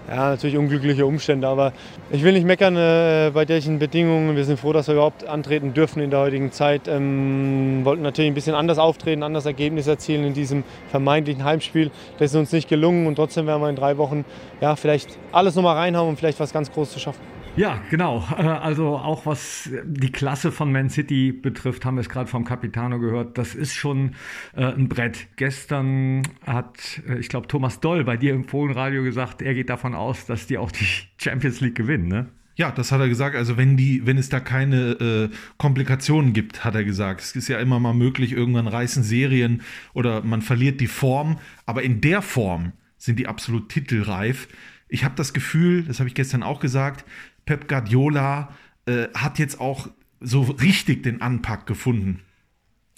Ja, 0.08 0.30
natürlich 0.30 0.56
unglückliche 0.56 1.04
Umstände, 1.04 1.46
aber 1.46 1.72
ich 2.10 2.22
will 2.22 2.32
nicht 2.32 2.46
meckern 2.46 2.76
äh, 2.76 3.30
bei 3.32 3.46
solchen 3.46 3.78
Bedingungen. 3.78 4.36
Wir 4.36 4.44
sind 4.44 4.58
froh, 4.58 4.72
dass 4.72 4.88
wir 4.88 4.94
überhaupt 4.94 5.26
antreten 5.26 5.74
dürfen 5.74 6.00
in 6.00 6.10
der 6.10 6.20
heutigen 6.20 6.50
Zeit. 6.50 6.88
Ähm, 6.88 7.80
wollten 7.84 8.02
natürlich 8.02 8.30
ein 8.30 8.34
bisschen 8.34 8.54
anders 8.54 8.78
auftreten, 8.78 9.22
anders 9.22 9.44
Ergebnis 9.44 9.86
erzielen 9.86 10.24
in 10.24 10.34
diesem 10.34 10.64
vermeintlichen 10.90 11.44
Heimspiel. 11.44 11.90
Das 12.18 12.30
ist 12.30 12.36
uns 12.36 12.52
nicht 12.52 12.68
gelungen 12.68 13.06
und 13.06 13.16
trotzdem 13.16 13.46
werden 13.46 13.60
wir 13.60 13.68
in 13.68 13.76
drei 13.76 13.98
Wochen 13.98 14.24
ja, 14.60 14.76
vielleicht 14.76 15.18
alles 15.32 15.54
nochmal 15.54 15.76
reinhauen, 15.76 16.08
um 16.08 16.16
vielleicht 16.16 16.40
was 16.40 16.52
ganz 16.52 16.72
Großes 16.72 16.94
zu 16.94 17.00
schaffen. 17.00 17.37
Ja, 17.58 17.82
genau. 17.90 18.24
Äh, 18.38 18.42
also 18.42 18.96
auch 18.96 19.26
was 19.26 19.68
die 19.84 20.12
Klasse 20.12 20.52
von 20.52 20.70
Man 20.70 20.90
City 20.90 21.32
betrifft, 21.32 21.84
haben 21.84 21.96
wir 21.96 22.02
es 22.02 22.08
gerade 22.08 22.30
vom 22.30 22.44
Capitano 22.44 23.00
gehört. 23.00 23.36
Das 23.36 23.56
ist 23.56 23.74
schon 23.74 24.14
äh, 24.54 24.64
ein 24.64 24.88
Brett. 24.88 25.26
Gestern 25.34 26.22
hat, 26.46 27.02
äh, 27.08 27.18
ich 27.18 27.28
glaube, 27.28 27.48
Thomas 27.48 27.80
Doll 27.80 28.04
bei 28.04 28.16
dir 28.16 28.32
im 28.32 28.44
Fohlenradio 28.44 29.02
gesagt, 29.02 29.42
er 29.42 29.54
geht 29.54 29.70
davon 29.70 29.96
aus, 29.96 30.24
dass 30.24 30.46
die 30.46 30.56
auch 30.56 30.70
die 30.70 30.86
Champions 31.18 31.60
League 31.60 31.74
gewinnen, 31.74 32.06
ne? 32.06 32.28
Ja, 32.54 32.72
das 32.72 32.90
hat 32.90 33.00
er 33.00 33.08
gesagt. 33.08 33.36
Also 33.36 33.56
wenn 33.56 33.76
die, 33.76 34.04
wenn 34.04 34.18
es 34.18 34.28
da 34.28 34.40
keine 34.40 35.30
äh, 35.30 35.36
Komplikationen 35.58 36.32
gibt, 36.32 36.64
hat 36.64 36.74
er 36.74 36.84
gesagt. 36.84 37.20
Es 37.20 37.36
ist 37.36 37.48
ja 37.48 37.58
immer 37.58 37.78
mal 37.78 37.94
möglich, 37.94 38.32
irgendwann 38.32 38.66
reißen 38.66 39.04
Serien 39.04 39.62
oder 39.94 40.22
man 40.22 40.42
verliert 40.42 40.80
die 40.80 40.88
Form. 40.88 41.38
Aber 41.66 41.82
in 41.82 42.00
der 42.00 42.20
Form 42.20 42.72
sind 42.96 43.18
die 43.18 43.28
absolut 43.28 43.68
titelreif. 43.68 44.48
Ich 44.88 45.04
habe 45.04 45.14
das 45.16 45.32
Gefühl, 45.32 45.84
das 45.84 46.00
habe 46.00 46.08
ich 46.08 46.14
gestern 46.14 46.42
auch 46.42 46.58
gesagt, 46.58 47.04
Pep 47.48 47.66
Guardiola 47.66 48.54
äh, 48.84 49.08
hat 49.14 49.38
jetzt 49.38 49.58
auch 49.58 49.88
so 50.20 50.42
richtig 50.42 51.02
den 51.02 51.22
Anpack 51.22 51.64
gefunden 51.64 52.20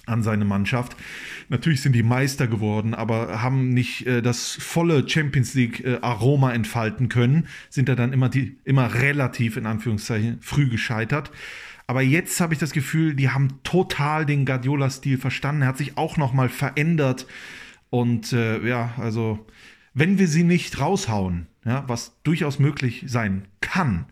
an 0.06 0.24
seine 0.24 0.44
Mannschaft. 0.44 0.96
Natürlich 1.50 1.82
sind 1.82 1.92
die 1.92 2.02
Meister 2.02 2.48
geworden, 2.48 2.92
aber 2.92 3.42
haben 3.42 3.68
nicht 3.68 4.08
äh, 4.08 4.22
das 4.22 4.56
volle 4.56 5.08
Champions 5.08 5.54
League 5.54 5.84
äh, 5.84 5.98
Aroma 6.02 6.52
entfalten 6.52 7.08
können, 7.08 7.46
sind 7.68 7.88
da 7.88 7.94
dann 7.94 8.12
immer, 8.12 8.28
die, 8.28 8.58
immer 8.64 8.92
relativ 8.92 9.56
in 9.56 9.66
Anführungszeichen 9.66 10.38
früh 10.40 10.68
gescheitert. 10.68 11.30
Aber 11.86 12.02
jetzt 12.02 12.40
habe 12.40 12.52
ich 12.52 12.58
das 12.58 12.72
Gefühl, 12.72 13.14
die 13.14 13.30
haben 13.30 13.62
total 13.62 14.26
den 14.26 14.46
Guardiola-Stil 14.46 15.18
verstanden. 15.18 15.62
Er 15.62 15.68
hat 15.68 15.78
sich 15.78 15.96
auch 15.96 16.16
nochmal 16.16 16.48
verändert. 16.48 17.28
Und 17.88 18.32
äh, 18.32 18.66
ja, 18.66 18.94
also 18.96 19.46
wenn 19.94 20.18
wir 20.18 20.26
sie 20.26 20.42
nicht 20.42 20.80
raushauen, 20.80 21.46
ja, 21.64 21.84
was 21.86 22.20
durchaus 22.24 22.58
möglich 22.58 23.04
sein 23.06 23.46
kann, 23.60 24.06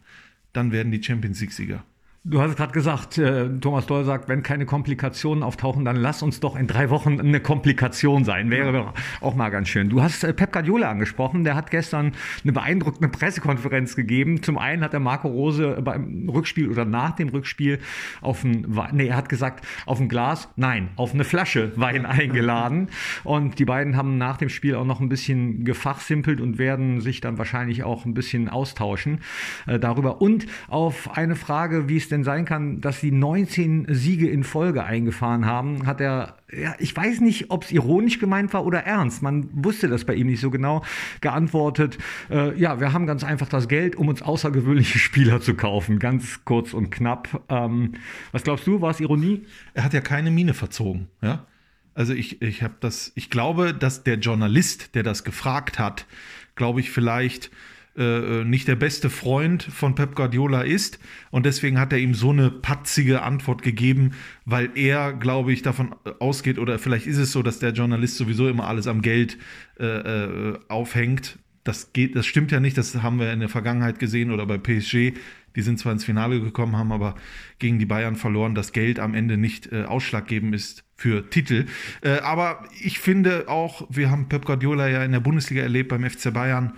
dann 0.53 0.73
werden 0.73 0.93
die 0.93 1.03
Champions 1.03 1.41
League-Sieger. 1.41 1.85
Du 2.25 2.43
hast 2.43 2.57
gerade 2.57 2.73
gesagt, 2.73 3.17
äh, 3.17 3.49
Thomas 3.61 3.87
Doll 3.87 4.05
sagt, 4.05 4.29
wenn 4.29 4.43
keine 4.43 4.67
Komplikationen 4.67 5.45
auftauchen, 5.45 5.85
dann 5.85 5.95
lass 5.95 6.21
uns 6.21 6.41
doch 6.41 6.57
in 6.57 6.67
drei 6.67 6.91
Wochen 6.91 7.21
eine 7.21 7.39
Komplikation 7.39 8.25
sein. 8.25 8.51
Wäre 8.51 8.73
doch 8.73 8.93
auch 9.21 9.37
mal 9.37 9.51
ganz 9.51 9.69
schön. 9.69 9.89
Du 9.89 10.03
hast 10.03 10.25
äh, 10.25 10.35
Pep 10.35 10.53
Guardiola 10.53 10.91
angesprochen. 10.91 11.45
Der 11.45 11.55
hat 11.55 11.71
gestern 11.71 12.13
eine 12.43 12.53
beeindruckende 12.53 13.09
Pressekonferenz 13.09 13.95
gegeben. 13.95 14.43
Zum 14.43 14.59
einen 14.59 14.83
hat 14.83 14.93
der 14.93 15.01
Marco 15.01 15.29
Rose 15.29 15.81
beim 15.81 16.29
Rückspiel 16.29 16.69
oder 16.69 16.85
nach 16.85 17.13
dem 17.13 17.29
Rückspiel 17.29 17.79
auf 18.21 18.43
ein, 18.43 18.67
nee, 18.93 19.07
er 19.07 19.17
hat 19.17 19.29
gesagt, 19.29 19.65
auf 19.87 20.01
ein 20.01 20.09
Glas, 20.09 20.49
nein, 20.57 20.89
auf 20.97 21.15
eine 21.15 21.25
Flasche 21.25 21.73
Wein 21.77 22.05
eingeladen. 22.05 22.89
Und 23.25 23.61
die 23.61 23.65
beiden 23.65 23.97
haben 23.97 24.19
nach 24.19 24.39
dem 24.39 24.49
Spiel 24.49 24.75
auch 24.75 24.85
noch 24.85 25.01
ein 25.01 25.09
bisschen 25.09 25.65
gefachsimpelt 25.65 26.41
und 26.41 26.59
werden 26.59 27.01
sich 27.01 27.21
dann 27.21 27.39
wahrscheinlich 27.39 27.85
auch 27.85 28.05
ein 28.05 28.15
bisschen 28.15 28.49
austauschen 28.49 29.21
äh, 29.67 29.79
darüber. 29.79 30.21
Und 30.21 30.47
auf 30.67 31.17
eine 31.17 31.37
Frage, 31.37 31.89
wie 31.89 31.97
es 31.97 32.08
denn 32.09 32.25
sein 32.25 32.45
kann, 32.45 32.81
dass 32.81 33.01
sie 33.01 33.11
19 33.11 33.87
Siege 33.89 34.29
in 34.29 34.45
Folge 34.45 34.85
eingefahren 34.85 35.47
haben, 35.47 35.87
hat 35.87 36.01
er, 36.01 36.37
ja, 36.53 36.75
ich 36.79 36.97
weiß 36.97 37.21
nicht, 37.21 37.51
ob 37.51 37.65
es 37.65 37.73
ironisch 37.73 38.19
gemeint 38.19 38.53
war 38.53 38.65
oder 38.65 38.81
ernst. 38.81 39.23
Man 39.23 39.49
wusste 39.53 39.89
das 39.89 40.05
bei 40.05 40.15
ihm 40.15 40.27
nicht 40.27 40.41
so 40.41 40.51
genau, 40.51 40.83
geantwortet, 41.21 41.99
äh, 42.31 42.59
ja, 42.59 42.81
wir 42.81 42.93
haben 42.93 43.07
ganz 43.07 43.25
einfach 43.25 43.49
das 43.49 43.69
Geld, 43.69 43.97
um 43.97 44.09
uns 44.09 44.23
außergewöhnliche 44.23 44.99
Spieler 44.99 45.41
zu 45.41 45.55
kaufen. 45.55 45.99
Ganz 45.99 46.45
kurz 46.45 46.75
und 46.75 46.91
knapp. 46.91 47.45
Ähm, 47.49 47.93
was 48.33 48.43
glaubst 48.43 48.67
du, 48.67 48.81
war 48.81 48.91
es 48.91 49.01
Ironie? 49.01 49.47
Er 49.75 49.85
hat 49.85 49.95
ja 49.95 50.01
keine 50.01 50.31
Miene 50.31 50.55
verzogen, 50.55 51.09
ja. 51.23 51.47
Also 51.95 52.13
ich, 52.13 52.41
ich 52.43 52.63
habe 52.63 52.75
das, 52.79 53.11
ich 53.17 53.29
glaube, 53.29 53.75
dass 53.75 54.05
der 54.05 54.19
Journalist, 54.19 54.95
der 54.95 55.03
das 55.03 55.25
gefragt 55.25 55.81
hat, 55.81 56.07
glaube 56.55 56.79
ich, 56.79 56.93
vielleicht 56.93 57.51
äh, 57.99 58.45
nicht 58.45 58.69
der 58.69 58.77
beste 58.77 59.11
Freund 59.11 59.63
von 59.63 59.95
Pep 59.95 60.15
Guardiola 60.15 60.63
ist. 60.63 60.99
Und 61.31 61.47
deswegen 61.47 61.79
hat 61.79 61.93
er 61.93 61.99
ihm 61.99 62.15
so 62.15 62.31
eine 62.31 62.51
patzige 62.51 63.23
Antwort 63.23 63.63
gegeben, 63.63 64.13
weil 64.45 64.71
er, 64.75 65.13
glaube 65.13 65.53
ich, 65.53 65.63
davon 65.63 65.95
ausgeht, 66.21 66.59
oder 66.59 66.79
vielleicht 66.79 67.07
ist 67.07 67.19
es 67.19 67.33
so, 67.33 67.43
dass 67.43 67.59
der 67.59 67.73
Journalist 67.73 68.17
sowieso 68.17 68.49
immer 68.49 68.69
alles 68.69 68.87
am 68.87 69.03
Geld 69.03 69.39
äh, 69.79 69.85
äh 69.87 70.59
aufhängt. 70.69 71.39
Das 71.65 71.93
geht, 71.93 72.17
das 72.17 72.25
stimmt 72.25 72.53
ja 72.53 72.61
nicht, 72.61 72.79
das 72.79 73.03
haben 73.03 73.19
wir 73.19 73.33
in 73.33 73.41
der 73.41 73.49
Vergangenheit 73.49 73.99
gesehen 73.99 74.31
oder 74.31 74.47
bei 74.47 74.57
PSG. 74.57 75.15
Die 75.57 75.63
sind 75.63 75.79
zwar 75.79 75.93
ins 75.93 76.05
Finale 76.05 76.41
gekommen, 76.41 76.77
haben 76.77 76.93
aber 76.93 77.17
gegen 77.59 77.79
die 77.79 77.85
Bayern 77.85 78.17
verloren, 78.17 78.55
dass 78.55 78.73
Geld 78.73 79.01
am 79.01 79.15
Ende 79.15 79.37
nicht 79.37 79.73
äh, 79.73 79.85
ausschlaggebend 79.85 80.55
ist 80.55 80.85
für 80.95 81.29
Titel. 81.31 81.67
Äh, 82.01 82.21
aber 82.21 82.69
ich 82.81 83.01
finde 83.01 83.49
auch, 83.49 83.87
wir 83.91 84.11
haben 84.11 84.29
Pep 84.29 84.45
Guardiola 84.45 84.89
ja 84.89 85.05
in 85.05 85.13
der 85.13 85.21
Bundesliga 85.21 85.63
erlebt 85.63 85.89
beim 85.89 86.09
FC 86.09 86.33
Bayern 86.33 86.75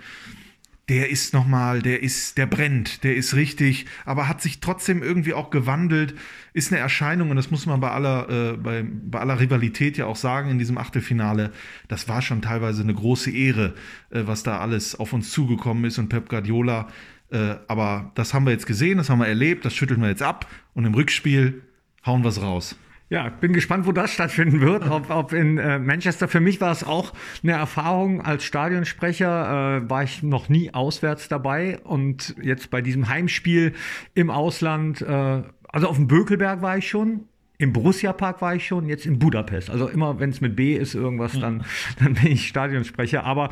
der 0.89 1.09
ist 1.09 1.33
nochmal, 1.33 1.81
der 1.81 2.03
ist, 2.03 2.37
der 2.37 2.45
brennt, 2.45 3.03
der 3.03 3.15
ist 3.15 3.35
richtig, 3.35 3.85
aber 4.03 4.27
hat 4.27 4.41
sich 4.41 4.59
trotzdem 4.59 5.03
irgendwie 5.03 5.33
auch 5.33 5.49
gewandelt, 5.49 6.15
ist 6.53 6.71
eine 6.71 6.81
Erscheinung 6.81 7.29
und 7.29 7.37
das 7.37 7.51
muss 7.51 7.65
man 7.65 7.79
bei 7.79 7.91
aller, 7.91 8.29
äh, 8.29 8.57
bei, 8.57 8.83
bei 8.83 9.19
aller 9.19 9.39
Rivalität 9.39 9.97
ja 9.97 10.05
auch 10.05 10.15
sagen 10.15 10.49
in 10.49 10.59
diesem 10.59 10.77
Achtelfinale. 10.77 11.51
Das 11.87 12.09
war 12.09 12.21
schon 12.21 12.41
teilweise 12.41 12.81
eine 12.81 12.93
große 12.93 13.31
Ehre, 13.31 13.73
äh, 14.09 14.23
was 14.25 14.43
da 14.43 14.59
alles 14.59 14.95
auf 14.95 15.13
uns 15.13 15.31
zugekommen 15.31 15.85
ist 15.85 15.97
und 15.97 16.09
Pep 16.09 16.27
Guardiola. 16.27 16.87
Äh, 17.29 17.55
aber 17.67 18.11
das 18.15 18.33
haben 18.33 18.45
wir 18.45 18.51
jetzt 18.51 18.65
gesehen, 18.65 18.97
das 18.97 19.09
haben 19.09 19.19
wir 19.19 19.27
erlebt, 19.27 19.63
das 19.63 19.73
schütteln 19.73 20.01
wir 20.01 20.09
jetzt 20.09 20.23
ab 20.23 20.47
und 20.73 20.85
im 20.85 20.93
Rückspiel 20.93 21.61
hauen 22.05 22.23
wir 22.23 22.29
es 22.29 22.41
raus. 22.41 22.75
Ja, 23.11 23.27
bin 23.27 23.51
gespannt, 23.51 23.85
wo 23.85 23.91
das 23.91 24.13
stattfinden 24.13 24.61
wird. 24.61 24.89
Ob, 24.89 25.09
ob 25.09 25.33
in 25.33 25.57
äh, 25.57 25.79
Manchester. 25.79 26.29
Für 26.29 26.39
mich 26.39 26.61
war 26.61 26.71
es 26.71 26.85
auch 26.85 27.11
eine 27.43 27.51
Erfahrung 27.51 28.21
als 28.21 28.45
Stadionsprecher. 28.45 29.81
Äh, 29.83 29.89
war 29.89 30.03
ich 30.03 30.23
noch 30.23 30.47
nie 30.47 30.73
auswärts 30.73 31.27
dabei 31.27 31.79
und 31.83 32.33
jetzt 32.41 32.69
bei 32.69 32.81
diesem 32.81 33.09
Heimspiel 33.09 33.73
im 34.13 34.29
Ausland. 34.29 35.01
Äh, 35.01 35.43
also 35.67 35.89
auf 35.89 35.97
dem 35.97 36.07
Bökelberg 36.07 36.61
war 36.61 36.77
ich 36.77 36.87
schon. 36.87 37.25
Im 37.57 37.73
Borussia 37.73 38.13
Park 38.13 38.41
war 38.41 38.55
ich 38.55 38.65
schon, 38.65 38.87
jetzt 38.87 39.05
in 39.05 39.19
Budapest. 39.19 39.69
Also 39.69 39.89
immer, 39.89 40.21
wenn 40.21 40.29
es 40.29 40.39
mit 40.39 40.55
B 40.55 40.73
ist, 40.75 40.95
irgendwas, 40.95 41.37
dann, 41.37 41.65
dann 41.99 42.13
bin 42.13 42.31
ich 42.31 42.47
Stadionsprecher. 42.47 43.25
Aber 43.25 43.49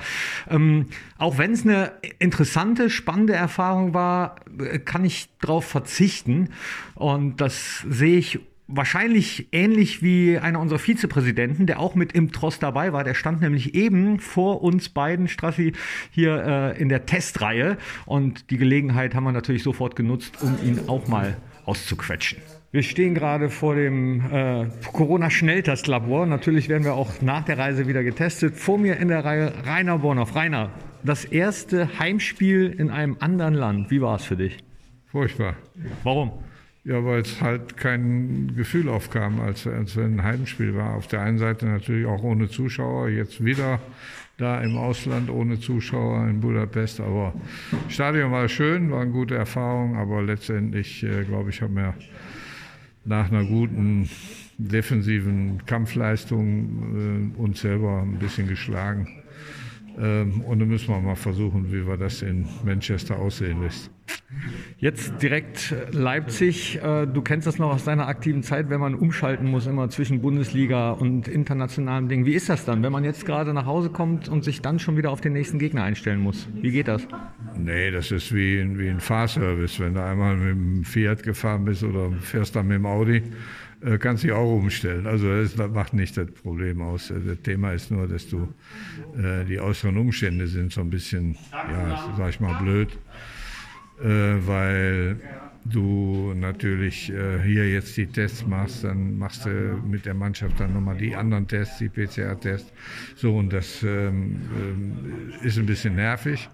ähm, 0.50 0.86
auch 1.18 1.38
wenn 1.38 1.52
es 1.52 1.64
eine 1.64 1.92
interessante, 2.20 2.90
spannende 2.90 3.34
Erfahrung 3.34 3.94
war, 3.94 4.38
äh, 4.58 4.80
kann 4.80 5.04
ich 5.04 5.28
darauf 5.42 5.66
verzichten. 5.66 6.52
Und 6.96 7.42
das 7.42 7.86
sehe 7.90 8.18
ich 8.18 8.40
wahrscheinlich 8.70 9.50
ähnlich 9.52 10.02
wie 10.04 10.38
einer 10.38 10.60
unserer 10.60 10.80
Vizepräsidenten, 10.80 11.66
der 11.66 11.80
auch 11.80 11.96
mit 11.96 12.14
im 12.14 12.32
Tross 12.32 12.60
dabei 12.60 12.94
war. 12.94 13.04
Der 13.04 13.16
stand 13.16 13.42
nämlich 13.42 13.76
eben 13.76 14.20
vor 14.20 14.62
uns 14.62 14.90
beiden, 14.90 15.28
Strassi, 15.28 15.74
hier 16.12 16.44
äh, 16.76 16.82
in 16.82 16.88
der 16.88 17.06
Testreihe. 17.06 17.78
Und 18.06 18.52
die 18.52 18.58
Gelegenheit 18.58 19.16
haben 19.16 19.24
wir 19.24 19.32
natürlich 19.32 19.64
sofort 19.64 19.96
genutzt, 19.96 20.38
um 20.42 20.58
ihn 20.64 20.88
auch 20.88 21.08
mal 21.08 21.38
auszuquetschen. 21.66 22.38
Wir 22.72 22.84
stehen 22.84 23.16
gerade 23.16 23.50
vor 23.50 23.74
dem 23.74 24.22
äh, 24.32 24.68
Corona-Schnelltestlabor. 24.94 26.28
Natürlich 26.28 26.70
werden 26.70 26.84
wir 26.84 26.94
auch 26.94 27.20
nach 27.22 27.44
der 27.44 27.58
Reise 27.58 27.88
wieder 27.88 28.04
getestet. 28.04 28.56
Vor 28.56 28.78
mir 28.78 28.98
in 28.98 29.08
der 29.08 29.26
Reihe 29.26 29.54
Rainer 29.66 29.98
Bornoff. 29.98 30.36
Rainer, 30.36 30.70
das 31.04 31.26
erste 31.26 31.98
Heimspiel 31.98 32.68
in 32.78 32.92
einem 32.92 33.18
anderen 33.20 33.56
Land. 33.56 33.90
Wie 33.90 34.02
war 34.02 34.18
es 34.18 34.26
für 34.26 34.38
dich? 34.38 34.58
Furchtbar. 35.08 35.56
Warum? 36.04 36.32
Ja, 36.86 37.04
weil 37.04 37.22
es 37.22 37.42
halt 37.42 37.76
kein 37.78 38.56
Gefühl 38.56 38.88
aufkam, 38.88 39.42
als, 39.42 39.68
als 39.68 39.98
ein 39.98 40.24
Heimspiel 40.24 40.76
war. 40.76 40.96
Auf 40.96 41.08
der 41.08 41.22
einen 41.22 41.38
Seite 41.38 41.66
natürlich 41.66 42.06
auch 42.06 42.24
ohne 42.24 42.50
Zuschauer, 42.50 43.10
jetzt 43.10 43.44
wieder 43.44 43.80
da 44.38 44.62
im 44.62 44.78
Ausland 44.78 45.30
ohne 45.30 45.60
Zuschauer 45.60 46.28
in 46.28 46.40
Budapest. 46.40 47.02
Aber 47.02 47.34
Stadion 47.90 48.32
war 48.32 48.48
schön, 48.48 48.90
war 48.92 49.02
eine 49.02 49.12
gute 49.12 49.36
Erfahrung, 49.36 49.98
aber 49.98 50.22
letztendlich, 50.22 51.04
äh, 51.04 51.26
glaube 51.26 51.50
ich, 51.50 51.62
haben 51.62 51.76
wir 51.76 51.94
nach 53.06 53.30
einer 53.30 53.44
guten 53.44 54.10
defensiven 54.58 55.66
Kampfleistung 55.66 57.34
äh, 57.38 57.42
uns 57.42 57.62
selber 57.62 58.02
ein 58.02 58.20
bisschen 58.20 58.48
geschlagen. 58.48 59.08
Ähm, 59.98 60.42
und 60.42 60.60
dann 60.60 60.68
müssen 60.68 60.90
wir 60.90 61.00
mal 61.00 61.16
versuchen, 61.16 61.72
wie 61.72 61.88
wir 61.88 61.98
das 61.98 62.22
in 62.22 62.46
Manchester 62.64 63.18
aussehen 63.18 63.62
lässt. 63.62 63.92
Jetzt 64.78 65.22
direkt 65.22 65.76
Leipzig. 65.92 66.80
Äh, 66.82 67.06
du 67.06 67.22
kennst 67.22 67.48
das 67.48 67.60
noch 67.60 67.74
aus 67.74 67.84
deiner 67.84 68.08
aktiven 68.08 68.44
Zeit, 68.44 68.70
wenn 68.70 68.80
man 68.80 68.96
umschalten 68.96 69.48
muss, 69.48 69.68
immer 69.68 69.90
zwischen 69.90 70.22
Bundesliga 70.22 70.92
und 70.92 71.28
internationalen 71.28 72.08
Dingen. 72.08 72.26
Wie 72.26 72.34
ist 72.34 72.50
das 72.50 72.66
dann, 72.66 72.82
wenn 72.82 72.92
man 72.92 73.04
jetzt 73.04 73.26
gerade 73.26 73.54
nach 73.54 73.66
Hause 73.66 73.90
kommt 73.90 74.30
und 74.30 74.44
sich 74.44 74.62
dann 74.62 74.80
schon 74.80 74.98
wieder 74.98 75.12
auf 75.12 75.22
den 75.22 75.34
nächsten 75.34 75.60
Gegner 75.60 75.84
einstellen 75.84 76.22
muss? 76.22 76.48
Wie 76.54 76.72
geht 76.72 76.88
das? 76.88 77.08
Nee, 77.58 77.92
das 77.92 78.12
ist 78.12 78.34
wie, 78.34 78.78
wie 78.78 78.90
ein 78.90 79.00
Fahrservice. 79.00 79.80
Wenn 79.80 79.94
du 79.94 80.04
einmal 80.04 80.38
mit 80.38 80.50
dem 80.50 80.84
Fiat 80.86 81.24
gefahren 81.24 81.66
bist 81.66 81.84
oder 81.84 82.12
fährst 82.14 82.56
dann 82.56 82.68
mit 82.68 82.78
dem 82.78 82.86
Audi, 82.86 83.24
äh, 83.82 83.98
kannst 83.98 84.24
dich 84.24 84.32
auch 84.32 84.58
umstellen. 84.58 85.08
Also 85.08 85.28
das 85.30 85.56
macht 85.56 85.94
nicht 85.94 86.18
das 86.18 86.32
Problem 86.32 86.82
aus. 86.82 87.12
Das 87.26 87.42
Thema 87.44 87.74
ist 87.74 87.92
nur, 87.92 88.08
dass 88.08 88.28
du 88.28 88.54
äh, 89.18 89.46
die 89.46 89.60
äußeren 89.60 89.98
Umstände 89.98 90.48
sind 90.48 90.72
so 90.72 90.82
ein 90.82 90.90
bisschen, 90.90 91.36
ja, 91.52 92.14
sag 92.18 92.30
ich 92.30 92.40
mal, 92.40 92.62
blöd 92.62 92.98
äh, 94.02 94.48
weil 94.48 95.18
du 95.66 96.34
natürlich 96.36 97.12
äh, 97.12 97.40
hier 97.44 97.70
jetzt 97.70 97.96
die 97.98 98.08
Tests 98.08 98.46
machst, 98.46 98.84
dann 98.84 99.18
machst 99.18 99.46
du 99.46 99.50
mit 99.50 100.06
der 100.06 100.14
Mannschaft 100.14 100.60
dann 100.60 100.74
nochmal 100.74 100.98
die 100.98 101.16
anderen 101.16 101.48
Tests, 101.48 101.80
die 101.80 101.90
PCR-Tests. 101.90 102.72
So, 103.16 103.36
und 103.36 103.52
das 103.52 103.84
ähm, 103.84 104.40
äh, 105.44 105.46
ist 105.46 105.58
ein 105.58 105.66
bisschen 105.66 105.96
nervig. 105.96 106.50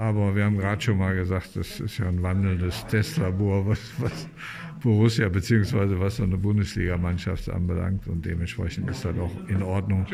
Aber 0.00 0.34
wir 0.34 0.46
haben 0.46 0.56
gerade 0.56 0.80
schon 0.80 0.96
mal 0.96 1.14
gesagt, 1.14 1.56
das 1.56 1.78
ist 1.78 1.98
ja 1.98 2.08
ein 2.08 2.22
wandelndes 2.22 2.86
Testlabor, 2.86 3.68
was, 3.68 3.92
was 3.98 4.26
Borussia 4.82 5.28
beziehungsweise 5.28 6.00
was 6.00 6.16
so 6.16 6.22
eine 6.22 6.38
Bundesligamannschaft 6.38 7.50
anbelangt 7.50 8.06
und 8.06 8.24
dementsprechend 8.24 8.88
ist 8.88 9.04
das 9.04 9.18
auch 9.18 9.30
in 9.48 9.62
Ordnung. 9.62 10.06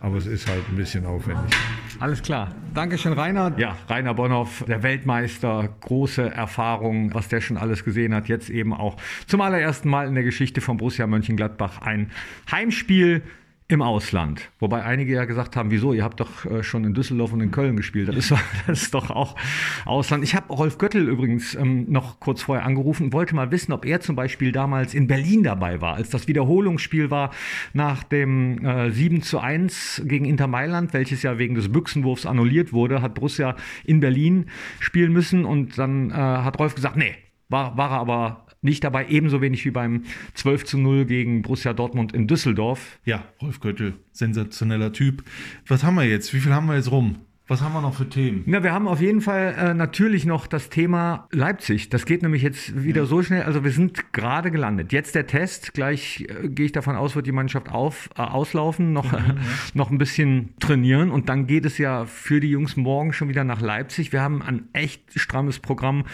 Aber 0.00 0.16
es 0.16 0.26
ist 0.26 0.48
halt 0.48 0.68
ein 0.68 0.74
bisschen 0.74 1.06
aufwendig. 1.06 1.56
Alles 2.00 2.20
klar. 2.20 2.52
Dankeschön, 2.74 3.12
Rainer. 3.12 3.52
Ja, 3.56 3.76
Rainer 3.88 4.14
Bonhoff, 4.14 4.64
der 4.66 4.82
Weltmeister, 4.82 5.76
große 5.80 6.28
Erfahrung, 6.28 7.14
was 7.14 7.28
der 7.28 7.40
schon 7.40 7.56
alles 7.56 7.84
gesehen 7.84 8.12
hat. 8.12 8.26
Jetzt 8.26 8.50
eben 8.50 8.74
auch 8.74 8.96
zum 9.28 9.42
allerersten 9.42 9.90
Mal 9.90 10.08
in 10.08 10.14
der 10.14 10.24
Geschichte 10.24 10.60
von 10.60 10.76
Borussia 10.76 11.06
Mönchengladbach 11.06 11.82
ein 11.82 12.10
Heimspiel 12.50 13.22
im 13.70 13.82
Ausland. 13.82 14.50
Wobei 14.58 14.82
einige 14.82 15.14
ja 15.14 15.24
gesagt 15.26 15.54
haben, 15.54 15.70
wieso, 15.70 15.92
ihr 15.92 16.02
habt 16.02 16.18
doch 16.18 16.44
äh, 16.44 16.64
schon 16.64 16.84
in 16.84 16.92
Düsseldorf 16.92 17.32
und 17.32 17.40
in 17.40 17.52
Köln 17.52 17.76
gespielt. 17.76 18.08
Das 18.08 18.16
ist, 18.16 18.30
das 18.66 18.82
ist 18.82 18.94
doch 18.94 19.10
auch 19.10 19.36
Ausland. 19.84 20.24
Ich 20.24 20.34
habe 20.34 20.52
Rolf 20.52 20.76
Göttel 20.76 21.08
übrigens 21.08 21.54
ähm, 21.54 21.86
noch 21.88 22.18
kurz 22.18 22.42
vorher 22.42 22.66
angerufen 22.66 23.04
und 23.04 23.12
wollte 23.12 23.36
mal 23.36 23.52
wissen, 23.52 23.72
ob 23.72 23.84
er 23.84 24.00
zum 24.00 24.16
Beispiel 24.16 24.50
damals 24.50 24.92
in 24.92 25.06
Berlin 25.06 25.44
dabei 25.44 25.80
war, 25.80 25.94
als 25.94 26.10
das 26.10 26.26
Wiederholungsspiel 26.26 27.10
war 27.12 27.30
nach 27.72 28.02
dem 28.02 28.64
äh, 28.64 28.90
7 28.90 29.22
zu 29.22 29.38
1 29.38 30.02
gegen 30.04 30.24
Inter 30.24 30.48
Mailand, 30.48 30.92
welches 30.92 31.22
ja 31.22 31.38
wegen 31.38 31.54
des 31.54 31.70
Büchsenwurfs 31.70 32.26
annulliert 32.26 32.72
wurde, 32.72 33.02
hat 33.02 33.14
Borussia 33.14 33.54
in 33.84 34.00
Berlin 34.00 34.46
spielen 34.80 35.12
müssen 35.12 35.44
und 35.44 35.78
dann 35.78 36.10
äh, 36.10 36.14
hat 36.14 36.58
Rolf 36.58 36.74
gesagt, 36.74 36.96
nee, 36.96 37.14
war, 37.48 37.76
war 37.76 37.90
er 37.92 38.00
aber 38.00 38.46
nicht 38.62 38.84
dabei, 38.84 39.06
ebenso 39.08 39.40
wenig 39.40 39.64
wie 39.64 39.70
beim 39.70 40.04
12 40.34 40.64
zu 40.64 40.78
0 40.78 41.06
gegen 41.06 41.42
Borussia 41.42 41.72
Dortmund 41.72 42.12
in 42.12 42.26
Düsseldorf. 42.26 42.98
Ja, 43.04 43.24
Rolf 43.40 43.60
Göttel, 43.60 43.94
sensationeller 44.12 44.92
Typ. 44.92 45.24
Was 45.66 45.82
haben 45.82 45.94
wir 45.94 46.04
jetzt? 46.04 46.34
Wie 46.34 46.40
viel 46.40 46.52
haben 46.52 46.66
wir 46.66 46.76
jetzt 46.76 46.90
rum? 46.90 47.16
Was 47.50 47.62
haben 47.62 47.72
wir 47.72 47.80
noch 47.80 47.94
für 47.94 48.08
Themen? 48.08 48.44
Na, 48.46 48.62
wir 48.62 48.72
haben 48.72 48.86
auf 48.86 49.00
jeden 49.00 49.20
Fall 49.20 49.56
äh, 49.58 49.74
natürlich 49.74 50.24
noch 50.24 50.46
das 50.46 50.68
Thema 50.68 51.26
Leipzig. 51.32 51.88
Das 51.88 52.06
geht 52.06 52.22
nämlich 52.22 52.42
jetzt 52.42 52.84
wieder 52.84 53.00
ja. 53.00 53.06
so 53.06 53.24
schnell. 53.24 53.42
Also 53.42 53.64
wir 53.64 53.72
sind 53.72 54.12
gerade 54.12 54.52
gelandet. 54.52 54.92
Jetzt 54.92 55.16
der 55.16 55.26
Test. 55.26 55.74
Gleich 55.74 56.28
äh, 56.28 56.48
gehe 56.48 56.66
ich 56.66 56.70
davon 56.70 56.94
aus, 56.94 57.16
wird 57.16 57.26
die 57.26 57.32
Mannschaft 57.32 57.68
auf, 57.68 58.08
äh, 58.16 58.22
auslaufen, 58.22 58.92
noch, 58.92 59.12
ja, 59.12 59.34
noch 59.74 59.90
ein 59.90 59.98
bisschen 59.98 60.54
trainieren. 60.60 61.10
Und 61.10 61.28
dann 61.28 61.48
geht 61.48 61.66
es 61.66 61.76
ja 61.78 62.04
für 62.04 62.38
die 62.38 62.50
Jungs 62.50 62.76
morgen 62.76 63.12
schon 63.12 63.28
wieder 63.28 63.42
nach 63.42 63.60
Leipzig. 63.60 64.12
Wir 64.12 64.22
haben 64.22 64.42
ein 64.42 64.68
echt 64.72 65.18
strammes 65.18 65.58
Programm 65.58 66.04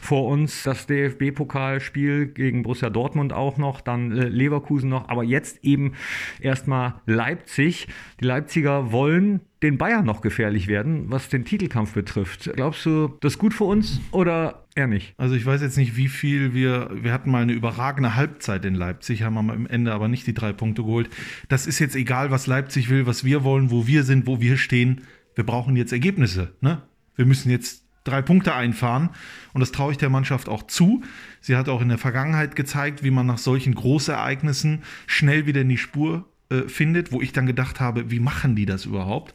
vor 0.00 0.28
uns. 0.28 0.62
Das 0.62 0.86
DFB-Pokalspiel 0.86 2.26
gegen 2.26 2.62
Borussia 2.62 2.88
Dortmund 2.88 3.32
auch 3.32 3.58
noch, 3.58 3.80
dann 3.80 4.12
äh, 4.12 4.28
Leverkusen 4.28 4.90
noch. 4.90 5.08
Aber 5.08 5.24
jetzt 5.24 5.64
eben 5.64 5.94
erstmal 6.38 7.00
Leipzig. 7.04 7.88
Die 8.20 8.26
Leipziger 8.26 8.92
wollen 8.92 9.40
den 9.64 9.78
Bayern 9.78 10.04
noch 10.04 10.20
gefährlich 10.20 10.68
werden, 10.68 11.10
was 11.10 11.30
den 11.30 11.44
Titelkampf 11.44 11.94
betrifft. 11.94 12.50
Glaubst 12.54 12.84
du, 12.84 13.16
das 13.20 13.32
ist 13.32 13.38
gut 13.38 13.54
für 13.54 13.64
uns 13.64 14.00
oder 14.10 14.66
eher 14.74 14.86
nicht? 14.86 15.14
Also 15.16 15.34
ich 15.34 15.46
weiß 15.46 15.62
jetzt 15.62 15.78
nicht, 15.78 15.96
wie 15.96 16.08
viel 16.08 16.52
wir, 16.52 16.90
wir 16.94 17.12
hatten 17.12 17.30
mal 17.30 17.42
eine 17.42 17.54
überragende 17.54 18.14
Halbzeit 18.14 18.64
in 18.66 18.74
Leipzig, 18.74 19.22
haben 19.22 19.38
am 19.38 19.66
Ende 19.66 19.92
aber 19.92 20.08
nicht 20.08 20.26
die 20.26 20.34
drei 20.34 20.52
Punkte 20.52 20.82
geholt. 20.82 21.08
Das 21.48 21.66
ist 21.66 21.78
jetzt 21.78 21.96
egal, 21.96 22.30
was 22.30 22.46
Leipzig 22.46 22.90
will, 22.90 23.06
was 23.06 23.24
wir 23.24 23.42
wollen, 23.42 23.70
wo 23.70 23.86
wir 23.86 24.04
sind, 24.04 24.26
wo 24.26 24.40
wir 24.40 24.58
stehen. 24.58 25.00
Wir 25.34 25.44
brauchen 25.44 25.76
jetzt 25.76 25.92
Ergebnisse. 25.92 26.54
Ne? 26.60 26.82
Wir 27.16 27.24
müssen 27.24 27.50
jetzt 27.50 27.84
drei 28.04 28.20
Punkte 28.20 28.54
einfahren 28.54 29.08
und 29.54 29.62
das 29.62 29.72
traue 29.72 29.92
ich 29.92 29.98
der 29.98 30.10
Mannschaft 30.10 30.50
auch 30.50 30.64
zu. 30.64 31.02
Sie 31.40 31.56
hat 31.56 31.70
auch 31.70 31.80
in 31.80 31.88
der 31.88 31.96
Vergangenheit 31.96 32.54
gezeigt, 32.54 33.02
wie 33.02 33.10
man 33.10 33.24
nach 33.24 33.38
solchen 33.38 33.74
Großereignissen 33.74 34.82
schnell 35.06 35.46
wieder 35.46 35.62
in 35.62 35.70
die 35.70 35.78
Spur 35.78 36.28
äh, 36.54 36.68
findet, 36.68 37.12
wo 37.12 37.20
ich 37.20 37.32
dann 37.32 37.46
gedacht 37.46 37.80
habe, 37.80 38.10
wie 38.10 38.20
machen 38.20 38.56
die 38.56 38.66
das 38.66 38.84
überhaupt? 38.84 39.34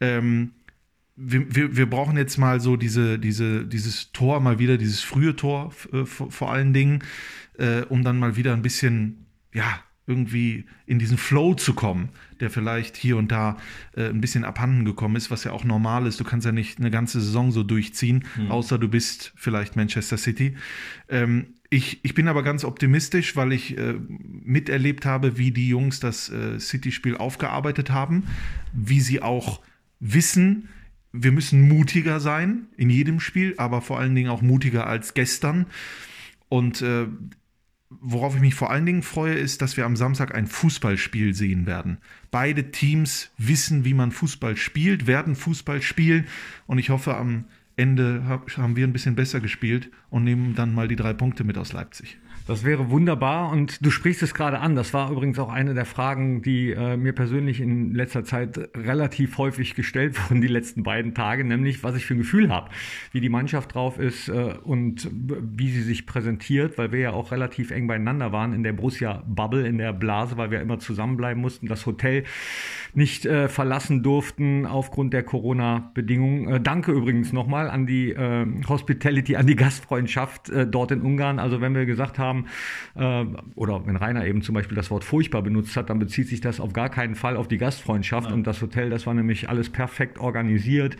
Ähm, 0.00 0.52
wir, 1.16 1.54
wir, 1.54 1.76
wir, 1.76 1.86
brauchen 1.88 2.16
jetzt 2.16 2.38
mal 2.38 2.60
so 2.60 2.76
diese, 2.76 3.18
diese, 3.18 3.66
dieses 3.66 4.12
Tor, 4.12 4.40
mal 4.40 4.58
wieder 4.58 4.78
dieses 4.78 5.00
frühe 5.00 5.36
Tor 5.36 5.72
äh, 5.92 6.04
vor 6.04 6.52
allen 6.52 6.72
Dingen, 6.72 7.04
äh, 7.58 7.82
um 7.82 8.02
dann 8.02 8.18
mal 8.18 8.36
wieder 8.36 8.52
ein 8.54 8.62
bisschen, 8.62 9.26
ja, 9.52 9.80
irgendwie 10.06 10.64
in 10.84 10.98
diesen 10.98 11.16
Flow 11.16 11.54
zu 11.54 11.74
kommen, 11.74 12.08
der 12.40 12.50
vielleicht 12.50 12.96
hier 12.96 13.16
und 13.16 13.30
da 13.30 13.56
äh, 13.94 14.08
ein 14.08 14.20
bisschen 14.20 14.44
abhanden 14.44 14.84
gekommen 14.84 15.14
ist, 15.14 15.30
was 15.30 15.44
ja 15.44 15.52
auch 15.52 15.64
normal 15.64 16.06
ist. 16.06 16.18
Du 16.18 16.24
kannst 16.24 16.44
ja 16.44 16.52
nicht 16.52 16.78
eine 16.78 16.90
ganze 16.90 17.20
Saison 17.20 17.52
so 17.52 17.62
durchziehen, 17.62 18.24
mhm. 18.36 18.50
außer 18.50 18.78
du 18.78 18.88
bist 18.88 19.32
vielleicht 19.36 19.76
Manchester 19.76 20.16
City. 20.16 20.56
Ähm, 21.08 21.54
ich, 21.72 22.04
ich 22.04 22.12
bin 22.12 22.28
aber 22.28 22.42
ganz 22.42 22.64
optimistisch, 22.64 23.34
weil 23.34 23.52
ich 23.52 23.78
äh, 23.78 23.94
miterlebt 24.44 25.06
habe, 25.06 25.38
wie 25.38 25.52
die 25.52 25.68
Jungs 25.68 26.00
das 26.00 26.28
äh, 26.28 26.60
City-Spiel 26.60 27.16
aufgearbeitet 27.16 27.90
haben, 27.90 28.24
wie 28.74 29.00
sie 29.00 29.22
auch 29.22 29.62
wissen, 29.98 30.68
wir 31.12 31.32
müssen 31.32 31.66
mutiger 31.68 32.20
sein 32.20 32.66
in 32.76 32.90
jedem 32.90 33.20
Spiel, 33.20 33.54
aber 33.56 33.80
vor 33.80 33.98
allen 33.98 34.14
Dingen 34.14 34.28
auch 34.28 34.42
mutiger 34.42 34.86
als 34.86 35.14
gestern. 35.14 35.64
Und 36.50 36.82
äh, 36.82 37.06
worauf 37.88 38.34
ich 38.34 38.42
mich 38.42 38.54
vor 38.54 38.70
allen 38.70 38.84
Dingen 38.84 39.02
freue, 39.02 39.34
ist, 39.34 39.62
dass 39.62 39.78
wir 39.78 39.86
am 39.86 39.96
Samstag 39.96 40.34
ein 40.34 40.48
Fußballspiel 40.48 41.32
sehen 41.32 41.64
werden. 41.64 41.98
Beide 42.30 42.70
Teams 42.70 43.30
wissen, 43.38 43.86
wie 43.86 43.94
man 43.94 44.12
Fußball 44.12 44.58
spielt, 44.58 45.06
werden 45.06 45.36
Fußball 45.36 45.80
spielen 45.80 46.26
und 46.66 46.76
ich 46.78 46.90
hoffe, 46.90 47.16
am 47.16 47.46
Ende 47.82 48.22
haben 48.56 48.76
wir 48.76 48.86
ein 48.86 48.92
bisschen 48.92 49.16
besser 49.16 49.40
gespielt 49.40 49.90
und 50.08 50.22
nehmen 50.22 50.54
dann 50.54 50.72
mal 50.72 50.86
die 50.86 50.96
drei 50.96 51.12
Punkte 51.12 51.42
mit 51.42 51.58
aus 51.58 51.72
Leipzig. 51.72 52.16
Das 52.46 52.64
wäre 52.64 52.90
wunderbar 52.90 53.52
und 53.52 53.84
du 53.84 53.90
sprichst 53.90 54.22
es 54.22 54.34
gerade 54.34 54.58
an. 54.58 54.74
Das 54.74 54.92
war 54.92 55.10
übrigens 55.10 55.38
auch 55.38 55.48
eine 55.48 55.74
der 55.74 55.84
Fragen, 55.84 56.42
die 56.42 56.70
äh, 56.70 56.96
mir 56.96 57.12
persönlich 57.12 57.60
in 57.60 57.94
letzter 57.94 58.24
Zeit 58.24 58.58
relativ 58.76 59.38
häufig 59.38 59.74
gestellt 59.74 60.18
wurden, 60.18 60.40
die 60.40 60.48
letzten 60.48 60.82
beiden 60.82 61.14
Tage, 61.14 61.44
nämlich 61.44 61.84
was 61.84 61.94
ich 61.96 62.04
für 62.04 62.14
ein 62.14 62.18
Gefühl 62.18 62.50
habe, 62.50 62.70
wie 63.12 63.20
die 63.20 63.28
Mannschaft 63.28 63.74
drauf 63.74 63.98
ist 63.98 64.28
äh, 64.28 64.54
und 64.64 65.08
wie 65.12 65.70
sie 65.70 65.82
sich 65.82 66.04
präsentiert, 66.06 66.78
weil 66.78 66.90
wir 66.90 66.98
ja 66.98 67.12
auch 67.12 67.30
relativ 67.30 67.70
eng 67.70 67.86
beieinander 67.86 68.32
waren 68.32 68.52
in 68.52 68.64
der 68.64 68.72
Borussia-Bubble, 68.72 69.66
in 69.66 69.78
der 69.78 69.92
Blase, 69.92 70.36
weil 70.36 70.50
wir 70.50 70.60
immer 70.60 70.80
zusammenbleiben 70.80 71.40
mussten, 71.40 71.68
das 71.68 71.86
Hotel 71.86 72.24
nicht 72.94 73.24
äh, 73.24 73.48
verlassen 73.48 74.02
durften 74.02 74.66
aufgrund 74.66 75.14
der 75.14 75.22
Corona-Bedingungen. 75.22 76.48
Äh, 76.48 76.60
danke 76.60 76.92
übrigens 76.92 77.32
nochmal 77.32 77.70
an 77.70 77.86
die 77.86 78.10
äh, 78.10 78.46
Hospitality, 78.68 79.36
an 79.36 79.46
die 79.46 79.56
Gastfreundschaft 79.56 80.50
äh, 80.50 80.66
dort 80.66 80.90
in 80.90 81.00
Ungarn. 81.00 81.38
Also 81.38 81.60
wenn 81.60 81.74
wir 81.74 81.86
gesagt 81.86 82.18
haben, 82.18 82.46
äh, 82.94 83.24
oder 83.54 83.86
wenn 83.86 83.96
Rainer 83.96 84.26
eben 84.26 84.42
zum 84.42 84.54
Beispiel 84.54 84.76
das 84.76 84.90
Wort 84.90 85.04
furchtbar 85.04 85.42
benutzt 85.42 85.76
hat, 85.76 85.88
dann 85.88 85.98
bezieht 85.98 86.28
sich 86.28 86.40
das 86.40 86.60
auf 86.60 86.72
gar 86.72 86.90
keinen 86.90 87.14
Fall 87.14 87.36
auf 87.36 87.48
die 87.48 87.58
Gastfreundschaft. 87.58 88.28
Nein. 88.28 88.38
Und 88.40 88.46
das 88.46 88.60
Hotel, 88.60 88.90
das 88.90 89.06
war 89.06 89.14
nämlich 89.14 89.48
alles 89.48 89.70
perfekt 89.70 90.18
organisiert 90.18 90.96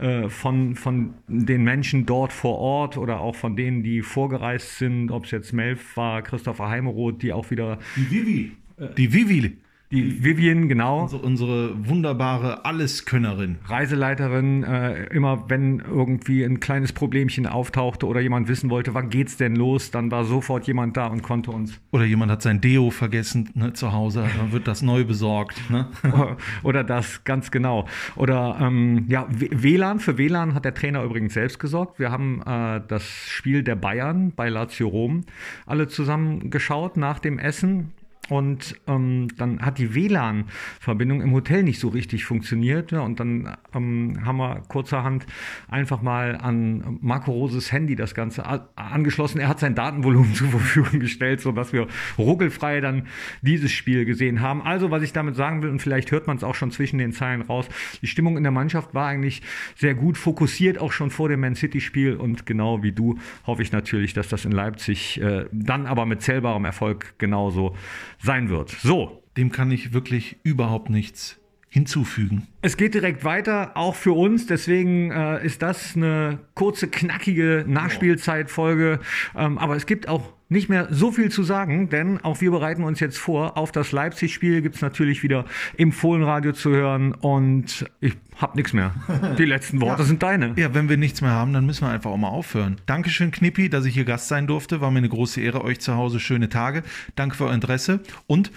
äh, 0.00 0.28
von, 0.28 0.74
von 0.76 1.14
den 1.28 1.62
Menschen 1.62 2.06
dort 2.06 2.32
vor 2.32 2.58
Ort 2.58 2.96
oder 2.96 3.20
auch 3.20 3.34
von 3.34 3.54
denen, 3.54 3.82
die 3.82 4.00
vorgereist 4.00 4.78
sind, 4.78 5.10
ob 5.10 5.26
es 5.26 5.30
jetzt 5.30 5.52
Melf 5.52 5.96
war, 5.96 6.22
Christopher 6.22 6.70
Heimeroth, 6.70 7.22
die 7.22 7.32
auch 7.32 7.50
wieder. 7.50 7.78
Die 7.96 8.10
Vivi. 8.10 8.52
Die 8.96 9.12
Vivi 9.12 9.63
die 9.94 10.24
Vivian, 10.24 10.68
genau. 10.68 11.02
Unsere, 11.02 11.22
unsere 11.22 11.88
wunderbare 11.88 12.64
Alleskönnerin. 12.64 13.58
Reiseleiterin, 13.66 14.64
äh, 14.64 15.04
immer 15.04 15.48
wenn 15.48 15.78
irgendwie 15.78 16.42
ein 16.42 16.58
kleines 16.58 16.92
Problemchen 16.92 17.46
auftauchte 17.46 18.06
oder 18.06 18.20
jemand 18.20 18.48
wissen 18.48 18.70
wollte, 18.70 18.92
wann 18.94 19.08
geht's 19.08 19.36
denn 19.36 19.54
los, 19.54 19.92
dann 19.92 20.10
war 20.10 20.24
sofort 20.24 20.66
jemand 20.66 20.96
da 20.96 21.06
und 21.06 21.22
konnte 21.22 21.52
uns. 21.52 21.80
Oder 21.92 22.04
jemand 22.04 22.32
hat 22.32 22.42
sein 22.42 22.60
Deo 22.60 22.90
vergessen 22.90 23.50
ne, 23.54 23.72
zu 23.72 23.92
Hause, 23.92 24.26
dann 24.36 24.52
wird 24.52 24.66
das 24.66 24.82
neu 24.82 25.04
besorgt. 25.04 25.70
Ne? 25.70 25.86
oder 26.64 26.82
das, 26.82 27.22
ganz 27.22 27.52
genau. 27.52 27.86
Oder 28.16 28.58
ähm, 28.60 29.04
ja, 29.08 29.26
WLAN, 29.30 30.00
für 30.00 30.18
WLAN 30.18 30.54
hat 30.54 30.64
der 30.64 30.74
Trainer 30.74 31.04
übrigens 31.04 31.34
selbst 31.34 31.60
gesorgt. 31.60 32.00
Wir 32.00 32.10
haben 32.10 32.42
äh, 32.44 32.80
das 32.88 33.04
Spiel 33.28 33.62
der 33.62 33.76
Bayern 33.76 34.32
bei 34.34 34.48
Lazio 34.48 34.88
Rom 34.88 35.22
alle 35.66 35.86
zusammen 35.86 36.50
geschaut 36.50 36.96
nach 36.96 37.20
dem 37.20 37.38
Essen 37.38 37.92
und 38.30 38.76
ähm, 38.86 39.28
dann 39.36 39.60
hat 39.60 39.78
die 39.78 39.94
WLAN-Verbindung 39.94 41.20
im 41.20 41.32
Hotel 41.32 41.62
nicht 41.62 41.78
so 41.78 41.88
richtig 41.88 42.24
funktioniert. 42.24 42.90
Ja, 42.90 43.00
und 43.00 43.20
dann 43.20 43.56
ähm, 43.74 44.18
haben 44.24 44.38
wir 44.38 44.62
kurzerhand 44.68 45.26
einfach 45.68 46.00
mal 46.00 46.36
an 46.36 46.98
Marco 47.02 47.32
Roses 47.32 47.70
Handy 47.70 47.96
das 47.96 48.14
Ganze 48.14 48.44
angeschlossen. 48.76 49.40
Er 49.40 49.48
hat 49.48 49.60
sein 49.60 49.74
Datenvolumen 49.74 50.34
zur 50.34 50.48
Verfügung 50.48 51.00
gestellt, 51.00 51.40
sodass 51.40 51.72
wir 51.72 51.86
ruckelfrei 52.16 52.80
dann 52.80 53.08
dieses 53.42 53.72
Spiel 53.72 54.06
gesehen 54.06 54.40
haben. 54.40 54.62
Also, 54.62 54.90
was 54.90 55.02
ich 55.02 55.12
damit 55.12 55.36
sagen 55.36 55.62
will, 55.62 55.68
und 55.68 55.82
vielleicht 55.82 56.10
hört 56.10 56.26
man 56.26 56.38
es 56.38 56.44
auch 56.44 56.54
schon 56.54 56.70
zwischen 56.70 56.98
den 56.98 57.12
Zeilen 57.12 57.42
raus, 57.42 57.68
die 58.00 58.06
Stimmung 58.06 58.38
in 58.38 58.42
der 58.42 58.52
Mannschaft 58.52 58.94
war 58.94 59.08
eigentlich 59.08 59.42
sehr 59.76 59.94
gut, 59.94 60.16
fokussiert 60.16 60.78
auch 60.78 60.92
schon 60.92 61.10
vor 61.10 61.28
dem 61.28 61.40
Man 61.40 61.56
City-Spiel. 61.56 62.16
Und 62.16 62.46
genau 62.46 62.82
wie 62.82 62.92
du 62.92 63.18
hoffe 63.46 63.62
ich 63.62 63.70
natürlich, 63.70 64.14
dass 64.14 64.28
das 64.28 64.46
in 64.46 64.52
Leipzig 64.52 65.20
äh, 65.20 65.44
dann 65.52 65.86
aber 65.86 66.06
mit 66.06 66.22
zählbarem 66.22 66.64
Erfolg 66.64 67.14
genauso 67.18 67.76
sein 68.24 68.48
wird. 68.48 68.70
So. 68.70 69.20
Dem 69.36 69.50
kann 69.50 69.70
ich 69.72 69.92
wirklich 69.92 70.36
überhaupt 70.44 70.90
nichts 70.90 71.40
hinzufügen. 71.68 72.46
Es 72.62 72.76
geht 72.76 72.94
direkt 72.94 73.24
weiter, 73.24 73.76
auch 73.76 73.96
für 73.96 74.12
uns. 74.12 74.46
Deswegen 74.46 75.10
äh, 75.10 75.44
ist 75.44 75.60
das 75.60 75.96
eine 75.96 76.38
kurze, 76.54 76.86
knackige 76.86 77.64
Nachspielzeitfolge. 77.66 79.00
Ähm, 79.36 79.58
aber 79.58 79.74
es 79.74 79.84
gibt 79.86 80.08
auch 80.08 80.33
nicht 80.48 80.68
mehr 80.68 80.88
so 80.90 81.10
viel 81.10 81.30
zu 81.30 81.42
sagen, 81.42 81.88
denn 81.88 82.22
auch 82.22 82.40
wir 82.40 82.50
bereiten 82.50 82.84
uns 82.84 83.00
jetzt 83.00 83.18
vor. 83.18 83.56
Auf 83.56 83.72
das 83.72 83.92
Leipzig-Spiel 83.92 84.62
gibt 84.62 84.76
es 84.76 84.82
natürlich 84.82 85.22
wieder 85.22 85.46
im 85.76 85.90
Fohlenradio 85.90 86.52
zu 86.52 86.70
hören 86.70 87.12
und 87.12 87.86
ich 88.00 88.16
habe 88.36 88.56
nichts 88.56 88.72
mehr. 88.72 88.94
Die 89.38 89.44
letzten 89.44 89.80
Worte 89.80 90.02
ja. 90.02 90.06
sind 90.06 90.22
deine. 90.22 90.52
Ja, 90.56 90.74
wenn 90.74 90.88
wir 90.88 90.96
nichts 90.96 91.20
mehr 91.20 91.30
haben, 91.30 91.52
dann 91.52 91.64
müssen 91.66 91.86
wir 91.86 91.90
einfach 91.90 92.10
auch 92.10 92.16
mal 92.16 92.28
aufhören. 92.28 92.76
Dankeschön, 92.86 93.30
Knippi, 93.30 93.68
dass 93.68 93.84
ich 93.84 93.94
hier 93.94 94.04
Gast 94.04 94.28
sein 94.28 94.46
durfte. 94.46 94.80
War 94.80 94.90
mir 94.90 94.98
eine 94.98 95.08
große 95.08 95.40
Ehre. 95.40 95.64
Euch 95.64 95.80
zu 95.80 95.94
Hause 95.94 96.20
schöne 96.20 96.48
Tage. 96.48 96.82
Danke 97.16 97.36
für 97.36 97.46
euer 97.46 97.54
Interesse 97.54 98.00
und 98.26 98.50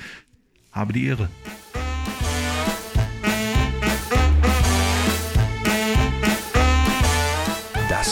habe 0.72 0.94
die 0.94 1.06
Ehre. 1.06 1.30